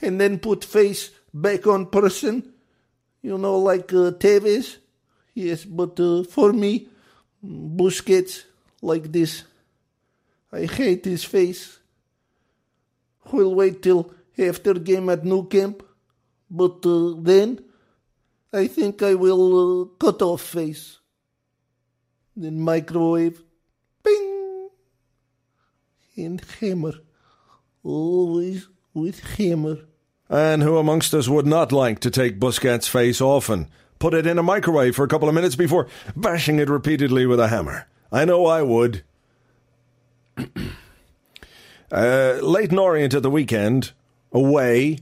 and 0.00 0.20
then 0.20 0.38
put 0.38 0.64
face 0.64 1.10
back 1.32 1.66
on 1.66 1.86
person, 1.86 2.52
you 3.22 3.38
know, 3.38 3.58
like 3.58 3.92
uh, 3.92 4.12
Tevez. 4.12 4.76
Yes, 5.34 5.64
but 5.64 5.98
uh, 5.98 6.24
for 6.24 6.52
me, 6.52 6.88
Busquets 7.44 8.44
like 8.82 9.10
this. 9.10 9.44
I 10.52 10.66
hate 10.66 11.04
his 11.04 11.24
face. 11.24 11.78
We'll 13.32 13.54
wait 13.54 13.82
till 13.82 14.12
after 14.38 14.74
game 14.74 15.08
at 15.08 15.24
Nou 15.24 15.44
Camp, 15.46 15.82
but 16.50 16.84
uh, 16.84 17.14
then 17.18 17.64
I 18.52 18.66
think 18.66 19.02
I 19.02 19.14
will 19.14 19.82
uh, 19.82 19.84
cut 19.98 20.20
off 20.20 20.42
face. 20.42 20.98
Then 22.36 22.60
microwave, 22.60 23.42
ping, 24.04 24.68
and 26.16 26.42
hammer. 26.60 26.94
Always 27.82 28.68
with 28.92 29.20
hammer. 29.36 29.78
And 30.28 30.62
who 30.62 30.76
amongst 30.76 31.14
us 31.14 31.28
would 31.28 31.46
not 31.46 31.72
like 31.72 31.98
to 32.00 32.10
take 32.10 32.40
Busquets' 32.40 32.88
face 32.88 33.20
off 33.20 33.48
and 33.48 33.68
put 33.98 34.14
it 34.14 34.26
in 34.26 34.38
a 34.38 34.42
microwave 34.42 34.96
for 34.96 35.04
a 35.04 35.08
couple 35.08 35.28
of 35.28 35.34
minutes 35.34 35.56
before 35.56 35.88
bashing 36.16 36.58
it 36.58 36.70
repeatedly 36.70 37.26
with 37.26 37.40
a 37.40 37.48
hammer? 37.48 37.86
I 38.10 38.24
know 38.24 38.46
I 38.46 38.62
would. 38.62 39.02
Uh, 41.90 42.38
Leyton 42.42 42.78
Orient 42.78 43.14
at 43.14 43.22
the 43.22 43.30
weekend, 43.30 43.92
away. 44.32 44.98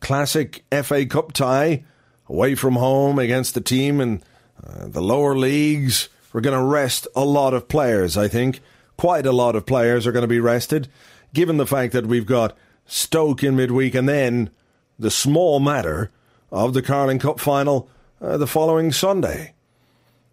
Classic 0.00 0.64
FA 0.82 1.04
Cup 1.04 1.32
tie, 1.32 1.84
away 2.28 2.54
from 2.54 2.76
home 2.76 3.18
against 3.18 3.54
the 3.54 3.60
team 3.60 4.00
in 4.00 4.22
uh, 4.66 4.88
the 4.88 5.02
lower 5.02 5.36
leagues. 5.36 6.08
We're 6.32 6.40
going 6.40 6.58
to 6.58 6.64
rest 6.64 7.06
a 7.14 7.24
lot 7.24 7.54
of 7.54 7.68
players, 7.68 8.16
I 8.16 8.28
think. 8.28 8.60
Quite 8.96 9.26
a 9.26 9.32
lot 9.32 9.56
of 9.56 9.66
players 9.66 10.06
are 10.06 10.12
going 10.12 10.22
to 10.22 10.28
be 10.28 10.40
rested, 10.40 10.88
given 11.34 11.56
the 11.56 11.66
fact 11.66 11.92
that 11.92 12.06
we've 12.06 12.26
got 12.26 12.56
Stoke 12.86 13.44
in 13.44 13.56
midweek 13.56 13.94
and 13.94 14.08
then 14.08 14.50
the 14.98 15.10
small 15.10 15.60
matter 15.60 16.10
of 16.50 16.74
the 16.74 16.82
Carling 16.82 17.18
Cup 17.18 17.40
final 17.40 17.88
uh, 18.20 18.36
the 18.36 18.46
following 18.46 18.92
Sunday. 18.92 19.54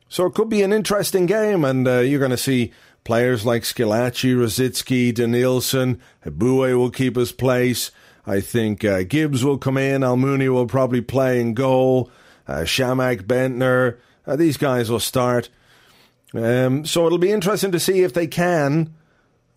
So 0.10 0.26
it 0.26 0.34
could 0.34 0.50
be 0.50 0.62
an 0.62 0.74
interesting 0.74 1.26
game, 1.26 1.66
and 1.66 1.88
uh, 1.88 2.00
you're 2.00 2.20
going 2.20 2.32
to 2.32 2.38
see 2.38 2.72
players 3.08 3.46
like 3.46 3.64
Squillaci, 3.64 4.36
Rosicky, 4.36 5.14
Denilson. 5.14 5.98
Eboué 6.26 6.78
will 6.78 6.92
keep 6.92 7.16
his 7.16 7.32
place. 7.32 7.90
I 8.26 8.42
think 8.42 8.84
uh, 8.84 9.04
Gibbs 9.04 9.46
will 9.46 9.58
come 9.58 9.78
in. 9.78 10.02
Almunia 10.02 10.52
will 10.52 10.68
probably 10.68 11.00
play 11.00 11.40
in 11.40 11.54
goal. 11.54 12.12
Uh, 12.46 12.66
Chamakh, 12.66 13.22
Bendtner. 13.22 13.98
Uh, 14.28 14.36
these 14.36 14.58
guys 14.58 14.92
will 14.92 15.00
start. 15.00 15.48
Um, 16.34 16.84
so 16.86 17.06
it'll 17.06 17.18
be 17.18 17.32
interesting 17.32 17.72
to 17.72 17.80
see 17.80 18.02
if 18.02 18.12
they 18.12 18.28
can 18.28 18.94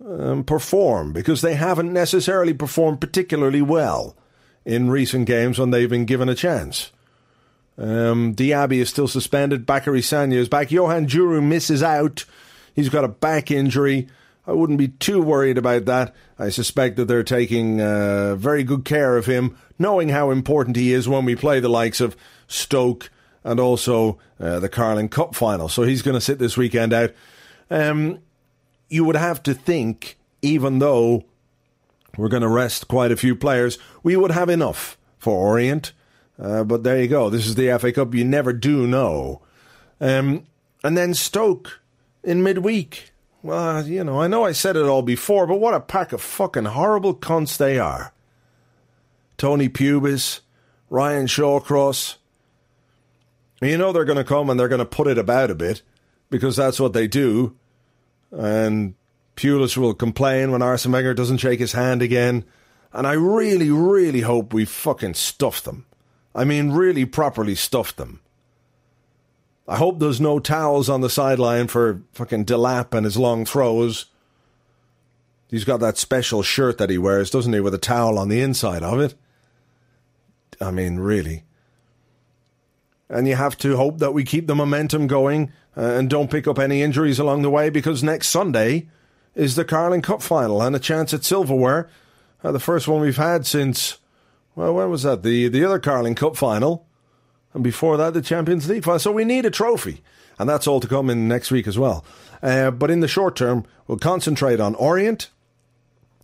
um, 0.06 0.44
perform 0.44 1.12
because 1.12 1.40
they 1.40 1.54
haven't 1.54 1.92
necessarily 1.92 2.54
performed 2.54 3.00
particularly 3.00 3.62
well 3.62 4.16
in 4.64 4.90
recent 4.90 5.26
games 5.26 5.58
when 5.58 5.72
they've 5.72 5.90
been 5.90 6.04
given 6.04 6.28
a 6.28 6.36
chance. 6.36 6.92
Um, 7.76 8.32
Diaby 8.32 8.76
is 8.76 8.90
still 8.90 9.08
suspended. 9.08 9.66
Bakary 9.66 10.02
Sagna 10.02 10.34
is 10.34 10.48
back. 10.48 10.70
Johan 10.70 11.08
Djourou 11.08 11.42
misses 11.42 11.82
out. 11.82 12.24
He's 12.80 12.88
got 12.88 13.04
a 13.04 13.08
back 13.08 13.50
injury. 13.50 14.08
I 14.46 14.52
wouldn't 14.52 14.78
be 14.78 14.88
too 14.88 15.20
worried 15.20 15.58
about 15.58 15.84
that. 15.84 16.14
I 16.38 16.48
suspect 16.48 16.96
that 16.96 17.04
they're 17.04 17.22
taking 17.22 17.78
uh, 17.78 18.36
very 18.36 18.64
good 18.64 18.86
care 18.86 19.18
of 19.18 19.26
him, 19.26 19.54
knowing 19.78 20.08
how 20.08 20.30
important 20.30 20.76
he 20.76 20.94
is 20.94 21.06
when 21.06 21.26
we 21.26 21.36
play 21.36 21.60
the 21.60 21.68
likes 21.68 22.00
of 22.00 22.16
Stoke 22.48 23.10
and 23.44 23.60
also 23.60 24.18
uh, 24.40 24.58
the 24.60 24.70
Carling 24.70 25.10
Cup 25.10 25.34
final. 25.34 25.68
So 25.68 25.82
he's 25.82 26.00
going 26.00 26.14
to 26.14 26.22
sit 26.22 26.38
this 26.38 26.56
weekend 26.56 26.94
out. 26.94 27.12
Um, 27.70 28.20
you 28.88 29.04
would 29.04 29.16
have 29.16 29.42
to 29.42 29.52
think, 29.52 30.16
even 30.40 30.78
though 30.78 31.26
we're 32.16 32.28
going 32.28 32.42
to 32.42 32.48
rest 32.48 32.88
quite 32.88 33.12
a 33.12 33.16
few 33.16 33.36
players, 33.36 33.78
we 34.02 34.16
would 34.16 34.30
have 34.30 34.48
enough 34.48 34.96
for 35.18 35.36
Orient. 35.36 35.92
Uh, 36.42 36.64
but 36.64 36.82
there 36.82 36.98
you 36.98 37.08
go. 37.08 37.28
This 37.28 37.46
is 37.46 37.56
the 37.56 37.78
FA 37.78 37.92
Cup. 37.92 38.14
You 38.14 38.24
never 38.24 38.54
do 38.54 38.86
know. 38.86 39.42
Um, 40.00 40.46
and 40.82 40.96
then 40.96 41.12
Stoke 41.12 41.79
in 42.22 42.42
midweek. 42.42 43.12
Well, 43.42 43.76
uh, 43.76 43.82
you 43.82 44.04
know, 44.04 44.20
I 44.20 44.28
know 44.28 44.44
I 44.44 44.52
said 44.52 44.76
it 44.76 44.84
all 44.84 45.02
before, 45.02 45.46
but 45.46 45.60
what 45.60 45.74
a 45.74 45.80
pack 45.80 46.12
of 46.12 46.20
fucking 46.20 46.66
horrible 46.66 47.14
cunts 47.14 47.56
they 47.56 47.78
are. 47.78 48.12
Tony 49.38 49.68
Pulis, 49.68 50.40
Ryan 50.90 51.26
Shawcross. 51.26 52.16
You 53.62 53.78
know 53.78 53.92
they're 53.92 54.04
going 54.04 54.18
to 54.18 54.24
come 54.24 54.50
and 54.50 54.58
they're 54.58 54.68
going 54.68 54.80
to 54.80 54.84
put 54.84 55.06
it 55.06 55.18
about 55.18 55.50
a 55.50 55.54
bit 55.54 55.82
because 56.28 56.56
that's 56.56 56.80
what 56.80 56.92
they 56.92 57.06
do. 57.06 57.56
And 58.30 58.94
Pulis 59.36 59.76
will 59.76 59.94
complain 59.94 60.50
when 60.50 60.62
Arsene 60.62 60.92
Wenger 60.92 61.14
doesn't 61.14 61.38
shake 61.38 61.60
his 61.60 61.72
hand 61.72 62.02
again. 62.02 62.44
And 62.92 63.06
I 63.06 63.12
really, 63.12 63.70
really 63.70 64.20
hope 64.20 64.52
we 64.52 64.64
fucking 64.64 65.14
stuff 65.14 65.62
them. 65.62 65.86
I 66.34 66.44
mean, 66.44 66.72
really 66.72 67.04
properly 67.04 67.54
stuff 67.54 67.96
them. 67.96 68.20
I 69.68 69.76
hope 69.76 69.98
there's 69.98 70.20
no 70.20 70.38
towels 70.38 70.88
on 70.88 71.00
the 71.00 71.10
sideline 71.10 71.68
for 71.68 72.02
fucking 72.12 72.44
Delap 72.44 72.92
and 72.92 73.04
his 73.04 73.16
long 73.16 73.44
throws. 73.44 74.06
He's 75.48 75.64
got 75.64 75.80
that 75.80 75.98
special 75.98 76.42
shirt 76.42 76.78
that 76.78 76.90
he 76.90 76.98
wears, 76.98 77.30
doesn't 77.30 77.52
he, 77.52 77.60
with 77.60 77.74
a 77.74 77.78
towel 77.78 78.18
on 78.18 78.28
the 78.28 78.40
inside 78.40 78.82
of 78.82 79.00
it? 79.00 79.14
I 80.60 80.70
mean, 80.70 80.98
really. 80.98 81.44
And 83.08 83.26
you 83.26 83.34
have 83.34 83.58
to 83.58 83.76
hope 83.76 83.98
that 83.98 84.14
we 84.14 84.22
keep 84.22 84.46
the 84.46 84.54
momentum 84.54 85.08
going 85.08 85.52
uh, 85.76 85.80
and 85.80 86.08
don't 86.08 86.30
pick 86.30 86.46
up 86.46 86.58
any 86.58 86.82
injuries 86.82 87.18
along 87.18 87.42
the 87.42 87.50
way 87.50 87.70
because 87.70 88.02
next 88.02 88.28
Sunday 88.28 88.88
is 89.34 89.56
the 89.56 89.64
Carling 89.64 90.02
Cup 90.02 90.22
final 90.22 90.62
and 90.62 90.76
a 90.76 90.80
chance 90.80 91.12
at 91.12 91.24
silverware. 91.24 91.88
Uh, 92.44 92.52
the 92.52 92.60
first 92.60 92.86
one 92.86 93.00
we've 93.00 93.16
had 93.16 93.46
since, 93.46 93.98
well, 94.54 94.74
when 94.74 94.90
was 94.90 95.02
that? 95.02 95.22
The, 95.22 95.48
the 95.48 95.64
other 95.64 95.80
Carling 95.80 96.14
Cup 96.14 96.36
final. 96.36 96.86
And 97.52 97.64
before 97.64 97.96
that, 97.96 98.14
the 98.14 98.22
Champions 98.22 98.68
League 98.68 98.84
final. 98.84 98.98
So 98.98 99.12
we 99.12 99.24
need 99.24 99.44
a 99.44 99.50
trophy. 99.50 100.02
And 100.38 100.48
that's 100.48 100.66
all 100.66 100.80
to 100.80 100.88
come 100.88 101.10
in 101.10 101.28
next 101.28 101.50
week 101.50 101.66
as 101.66 101.78
well. 101.78 102.04
Uh, 102.42 102.70
but 102.70 102.90
in 102.90 103.00
the 103.00 103.08
short 103.08 103.36
term, 103.36 103.64
we'll 103.86 103.98
concentrate 103.98 104.60
on 104.60 104.74
Orient 104.76 105.28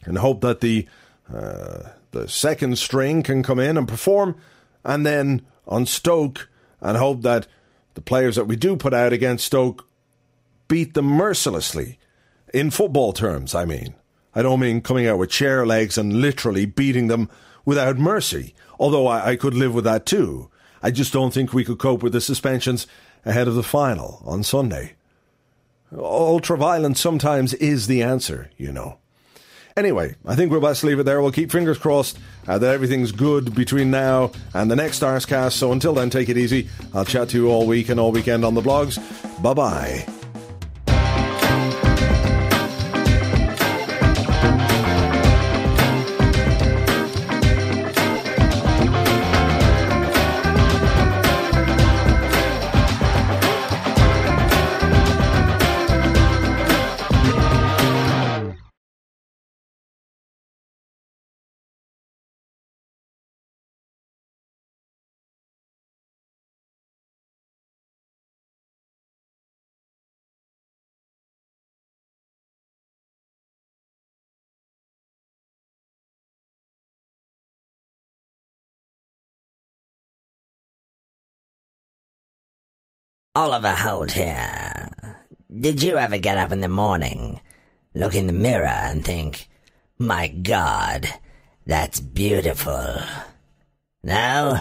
and 0.04 0.18
hope 0.18 0.40
that 0.40 0.60
the 0.60 0.86
uh, 1.32 1.90
the 2.12 2.28
second 2.28 2.78
string 2.78 3.22
can 3.22 3.42
come 3.42 3.58
in 3.58 3.76
and 3.76 3.86
perform, 3.86 4.36
and 4.84 5.04
then 5.04 5.44
on 5.66 5.84
Stoke 5.84 6.48
and 6.80 6.96
hope 6.96 7.22
that 7.22 7.46
the 7.94 8.00
players 8.00 8.36
that 8.36 8.46
we 8.46 8.56
do 8.56 8.76
put 8.76 8.94
out 8.94 9.12
against 9.12 9.44
Stoke 9.44 9.86
beat 10.68 10.94
them 10.94 11.06
mercilessly. 11.06 11.98
In 12.54 12.70
football 12.70 13.12
terms, 13.12 13.54
I 13.54 13.64
mean. 13.64 13.94
I 14.34 14.42
don't 14.42 14.60
mean 14.60 14.82
coming 14.82 15.06
out 15.06 15.18
with 15.18 15.30
chair 15.30 15.66
legs 15.66 15.98
and 15.98 16.20
literally 16.20 16.66
beating 16.66 17.08
them 17.08 17.28
without 17.64 17.98
mercy, 17.98 18.54
although 18.78 19.06
I, 19.06 19.30
I 19.30 19.36
could 19.36 19.54
live 19.54 19.74
with 19.74 19.84
that 19.84 20.06
too. 20.06 20.50
I 20.86 20.92
just 20.92 21.12
don't 21.12 21.34
think 21.34 21.52
we 21.52 21.64
could 21.64 21.80
cope 21.80 22.04
with 22.04 22.12
the 22.12 22.20
suspensions 22.20 22.86
ahead 23.24 23.48
of 23.48 23.56
the 23.56 23.64
final 23.64 24.22
on 24.24 24.44
Sunday. 24.44 24.92
Ultra 25.92 26.56
violence 26.56 27.00
sometimes 27.00 27.54
is 27.54 27.88
the 27.88 28.04
answer, 28.04 28.52
you 28.56 28.70
know. 28.70 28.98
Anyway, 29.76 30.14
I 30.24 30.36
think 30.36 30.52
we'll 30.52 30.60
best 30.60 30.84
leave 30.84 31.00
it 31.00 31.02
there. 31.02 31.20
We'll 31.20 31.32
keep 31.32 31.50
fingers 31.50 31.76
crossed 31.76 32.20
uh, 32.46 32.58
that 32.58 32.72
everything's 32.72 33.10
good 33.10 33.52
between 33.52 33.90
now 33.90 34.30
and 34.54 34.70
the 34.70 34.76
next 34.76 35.00
Arsecast. 35.00 35.54
So 35.54 35.72
until 35.72 35.92
then, 35.92 36.08
take 36.08 36.28
it 36.28 36.38
easy. 36.38 36.68
I'll 36.94 37.04
chat 37.04 37.30
to 37.30 37.36
you 37.36 37.48
all 37.50 37.66
week 37.66 37.88
and 37.88 37.98
all 37.98 38.12
weekend 38.12 38.44
on 38.44 38.54
the 38.54 38.62
blogs. 38.62 38.96
Bye 39.42 39.54
bye. 39.54 40.15
Oliver 83.36 83.74
Holt 83.74 84.12
here. 84.12 84.88
Did 85.60 85.82
you 85.82 85.98
ever 85.98 86.16
get 86.16 86.38
up 86.38 86.52
in 86.52 86.62
the 86.62 86.70
morning, 86.70 87.38
look 87.92 88.14
in 88.14 88.26
the 88.26 88.32
mirror, 88.32 88.64
and 88.64 89.04
think, 89.04 89.46
my 89.98 90.28
God, 90.28 91.06
that's 91.66 92.00
beautiful? 92.00 92.96
No? 94.02 94.58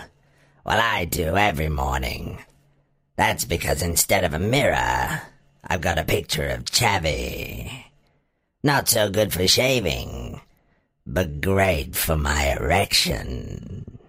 Well, 0.65 0.81
I 0.81 1.05
do 1.05 1.37
every 1.37 1.69
morning. 1.69 2.43
That's 3.15 3.45
because 3.45 3.81
instead 3.81 4.25
of 4.25 4.33
a 4.33 4.39
mirror, 4.39 5.21
I've 5.63 5.79
got 5.79 5.97
a 5.97 6.03
picture 6.03 6.49
of 6.49 6.65
Xavi. 6.65 7.71
Not 8.61 8.89
so 8.89 9.09
good 9.09 9.31
for 9.31 9.47
shaving, 9.47 10.41
but 11.07 11.39
great 11.39 11.95
for 11.95 12.17
my 12.17 12.53
erection. 12.59 13.99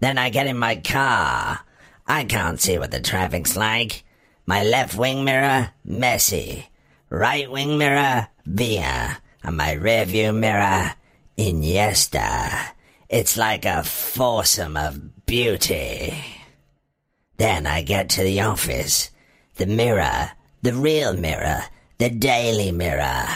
Then 0.00 0.18
I 0.18 0.30
get 0.30 0.48
in 0.48 0.58
my 0.58 0.74
car 0.74 1.60
I 2.08 2.24
can't 2.24 2.60
see 2.60 2.78
what 2.78 2.92
the 2.92 3.00
traffic's 3.00 3.56
like. 3.56 4.04
My 4.46 4.62
left 4.62 4.96
wing 4.96 5.24
mirror, 5.24 5.70
Messi. 5.86 6.66
Right 7.10 7.50
wing 7.50 7.78
mirror, 7.78 8.28
Villa. 8.44 9.18
And 9.42 9.56
my 9.56 9.72
rear 9.72 10.04
view 10.04 10.32
mirror, 10.32 10.94
Iniesta. 11.36 12.68
It's 13.08 13.36
like 13.36 13.64
a 13.64 13.82
foursome 13.82 14.76
of 14.76 15.26
beauty. 15.26 16.14
Then 17.36 17.66
I 17.66 17.82
get 17.82 18.08
to 18.10 18.22
the 18.22 18.40
office. 18.40 19.10
The 19.56 19.66
mirror, 19.66 20.30
the 20.62 20.72
real 20.72 21.14
mirror, 21.14 21.64
the 21.98 22.10
daily 22.10 22.72
mirror. 22.72 23.26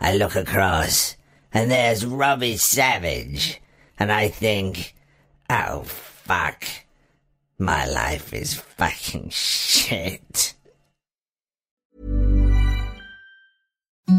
I 0.00 0.16
look 0.16 0.36
across, 0.36 1.16
and 1.52 1.70
there's 1.70 2.04
Robbie 2.04 2.56
Savage. 2.56 3.60
And 3.98 4.12
I 4.12 4.28
think, 4.28 4.94
oh, 5.48 5.82
fuck. 5.82 6.64
My 7.58 7.86
life 7.86 8.34
is 8.34 8.52
fucking 8.52 9.30
shit. 9.30 10.54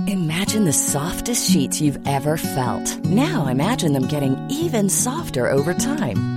Imagine 0.08 0.66
the 0.66 0.74
softest 0.74 1.52
sheets 1.52 1.80
you've 1.80 2.00
ever 2.08 2.38
felt. 2.38 3.06
Now 3.06 3.46
imagine 3.48 3.94
them 3.94 4.08
getting 4.08 4.36
even 4.50 4.90
softer 4.90 5.52
over 5.52 5.76
time. 5.76 6.37